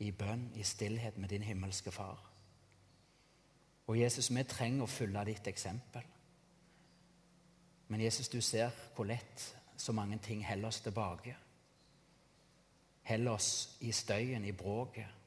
i 0.02 0.10
bønn, 0.10 0.48
i 0.58 0.64
stillhet 0.66 1.18
med 1.18 1.30
din 1.30 1.44
himmelske 1.46 1.92
Far. 1.94 2.18
Og 3.86 3.98
Jesus, 3.98 4.30
vi 4.30 4.42
trenger 4.46 4.86
å 4.86 4.90
følge 4.90 5.24
ditt 5.28 5.48
eksempel. 5.50 6.04
Men 7.88 8.00
Jesus, 8.00 8.28
du 8.28 8.40
ser 8.40 8.70
hvor 8.96 9.06
lett 9.06 9.48
så 9.76 9.92
mange 9.92 10.18
ting 10.22 10.44
holder 10.46 10.68
oss 10.68 10.80
tilbake. 10.80 11.34
Holder 13.08 13.32
oss 13.32 13.50
i 13.80 13.92
støyen, 13.92 14.44
i 14.44 14.52
bråket. 14.52 15.18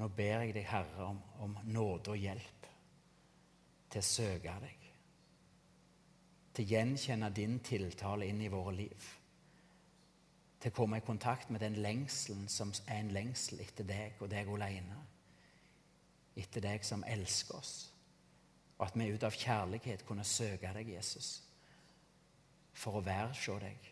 Nå 0.00 0.08
ber 0.08 0.42
jeg 0.42 0.54
deg, 0.56 0.66
Herre, 0.66 1.10
om, 1.12 1.20
om 1.44 1.58
nåde 1.70 2.16
og 2.16 2.18
hjelp 2.18 2.70
til 3.92 4.00
å 4.00 4.08
søke 4.08 4.56
deg. 4.64 4.83
Til 6.54 6.64
å 6.64 6.70
gjenkjenne 6.70 7.30
din 7.34 7.58
tiltale 7.66 8.28
inn 8.30 8.42
i 8.44 8.50
våre 8.52 8.74
liv. 8.78 9.08
Til 10.62 10.70
å 10.70 10.76
komme 10.76 11.00
i 11.00 11.04
kontakt 11.04 11.50
med 11.50 11.60
den 11.60 11.80
lengselen 11.82 12.46
som 12.48 12.70
er 12.86 13.00
en 13.00 13.10
lengsel 13.12 13.60
etter 13.64 13.86
deg 13.88 14.22
og 14.22 14.30
deg 14.32 14.48
alene. 14.48 15.00
Etter 16.38 16.64
deg 16.64 16.86
som 16.86 17.04
elsker 17.06 17.58
oss. 17.58 17.74
Og 18.78 18.86
at 18.86 18.96
vi 18.98 19.10
ut 19.10 19.26
av 19.26 19.34
kjærlighet 19.34 20.06
kunne 20.06 20.24
søke 20.26 20.70
deg, 20.74 20.94
Jesus, 20.96 21.42
for 22.74 22.98
å 22.98 23.04
være 23.04 23.30
hos 23.34 23.62
deg. 23.62 23.90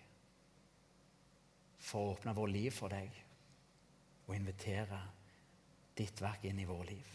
For 1.83 1.98
å 1.98 2.14
åpne 2.14 2.35
vårt 2.35 2.55
liv 2.55 2.70
for 2.75 2.94
deg 2.94 3.11
og 4.27 4.35
invitere 4.37 4.98
ditt 5.98 6.20
verk 6.22 6.46
inn 6.48 6.61
i 6.62 6.66
vårt 6.66 6.88
liv. 6.90 7.12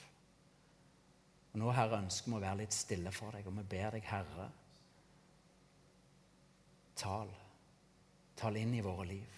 Og 1.54 1.60
Nå, 1.64 1.72
Herre, 1.74 2.02
ønsker 2.04 2.30
vi 2.30 2.38
å 2.38 2.44
være 2.44 2.62
litt 2.62 2.76
stille 2.76 3.12
for 3.16 3.34
deg, 3.34 3.48
og 3.48 3.56
vi 3.58 3.66
ber 3.72 3.96
deg, 3.98 4.06
Herre, 4.06 4.48
tal. 6.98 7.30
Tal 8.36 8.58
inn 8.58 8.74
i 8.74 8.82
våre 8.82 9.06
liv. 9.06 9.38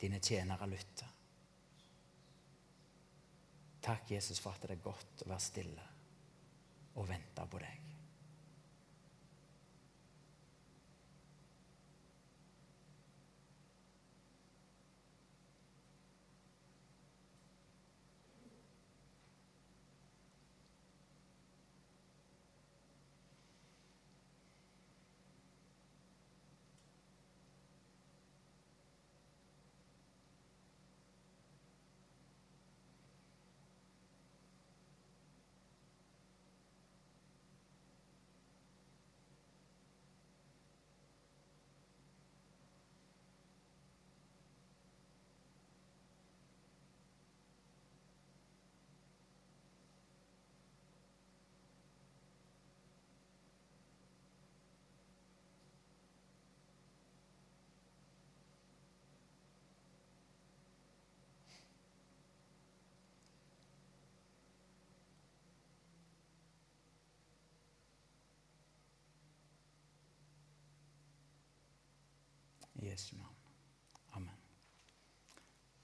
Dine 0.00 0.20
tjenere 0.20 0.66
lytter. 0.66 1.14
Takk, 3.80 4.10
Jesus, 4.10 4.40
for 4.40 4.52
at 4.52 4.66
det 4.66 4.76
er 4.76 4.84
godt 4.84 5.24
å 5.24 5.30
være 5.30 5.44
stille 5.44 5.90
og 6.98 7.06
vente 7.08 7.46
på 7.48 7.60
deg. 7.62 7.88
I 72.77 72.77
Jesu 72.88 73.14
navn. 73.16 73.36
Amen. 74.18 74.44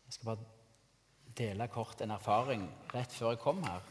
Jeg 0.06 0.16
skal 0.16 0.30
bare 0.30 1.34
dele 1.36 1.68
kort 1.72 2.00
en 2.00 2.14
erfaring 2.14 2.64
rett 2.94 3.12
før 3.12 3.34
jeg 3.34 3.42
kom 3.42 3.62
her. 3.66 3.86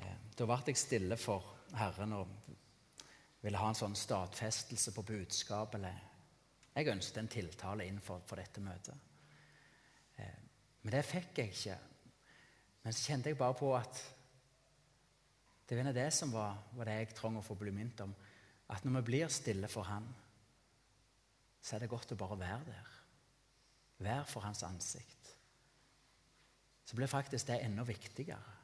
Eh, 0.00 0.16
da 0.36 0.48
ble 0.48 0.60
jeg 0.66 0.80
stille 0.80 1.18
for 1.20 1.56
Herren 1.78 2.16
og 2.16 2.30
ville 3.40 3.60
ha 3.60 3.70
en 3.70 3.78
sånn 3.78 3.96
stadfestelse 3.96 4.92
på 4.96 5.04
budskap. 5.08 5.76
Jeg 5.80 6.90
ønsket 6.92 7.20
en 7.22 7.32
tiltale 7.32 7.86
inn 7.88 8.00
for, 8.04 8.24
for 8.26 8.40
dette 8.40 8.62
møtet. 8.64 8.96
Eh, 10.16 10.40
men 10.82 10.96
det 10.96 11.04
fikk 11.08 11.42
jeg 11.42 11.54
ikke. 11.54 11.78
Men 12.84 12.96
så 12.96 13.10
kjente 13.10 13.32
jeg 13.32 13.38
bare 13.40 13.56
på 13.58 13.74
at 13.76 14.02
det 15.68 15.78
var 15.78 15.92
det 15.94 16.08
som 16.10 16.32
var, 16.34 16.56
var 16.74 16.88
det 16.88 16.96
jeg 16.96 17.12
trengte 17.14 17.44
å 17.44 17.46
få 17.46 17.54
bli 17.60 17.70
minnet 17.70 18.00
om. 18.02 18.12
At 18.74 18.82
når 18.84 19.00
vi 19.00 19.06
blir 19.06 19.30
stille 19.30 19.68
for 19.70 19.86
Han, 19.86 20.08
så 21.60 21.76
er 21.76 21.84
det 21.84 21.90
godt 21.92 22.14
å 22.14 22.18
bare 22.20 22.38
være 22.40 22.64
der. 22.68 22.94
Være 24.00 24.26
for 24.28 24.44
hans 24.46 24.62
ansikt. 24.64 25.34
Så 26.84 26.96
blir 26.96 27.10
faktisk 27.10 27.50
det 27.50 27.60
enda 27.62 27.84
viktigere 27.86 28.56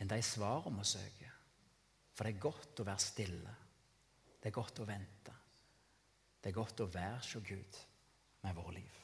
enn 0.00 0.08
de 0.08 0.16
svarene 0.24 0.80
vi 0.80 0.88
søker. 0.88 1.34
For 2.16 2.24
det 2.24 2.32
er 2.32 2.44
godt 2.46 2.80
å 2.80 2.86
være 2.88 3.04
stille. 3.04 3.56
Det 4.40 4.48
er 4.48 4.56
godt 4.56 4.80
å 4.80 4.86
vente. 4.88 5.34
Det 6.40 6.48
er 6.48 6.56
godt 6.56 6.80
å 6.80 6.88
være 6.88 7.18
hos 7.18 7.34
Gud 7.44 7.80
med 8.46 8.56
vårt 8.56 8.74
liv. 8.78 8.96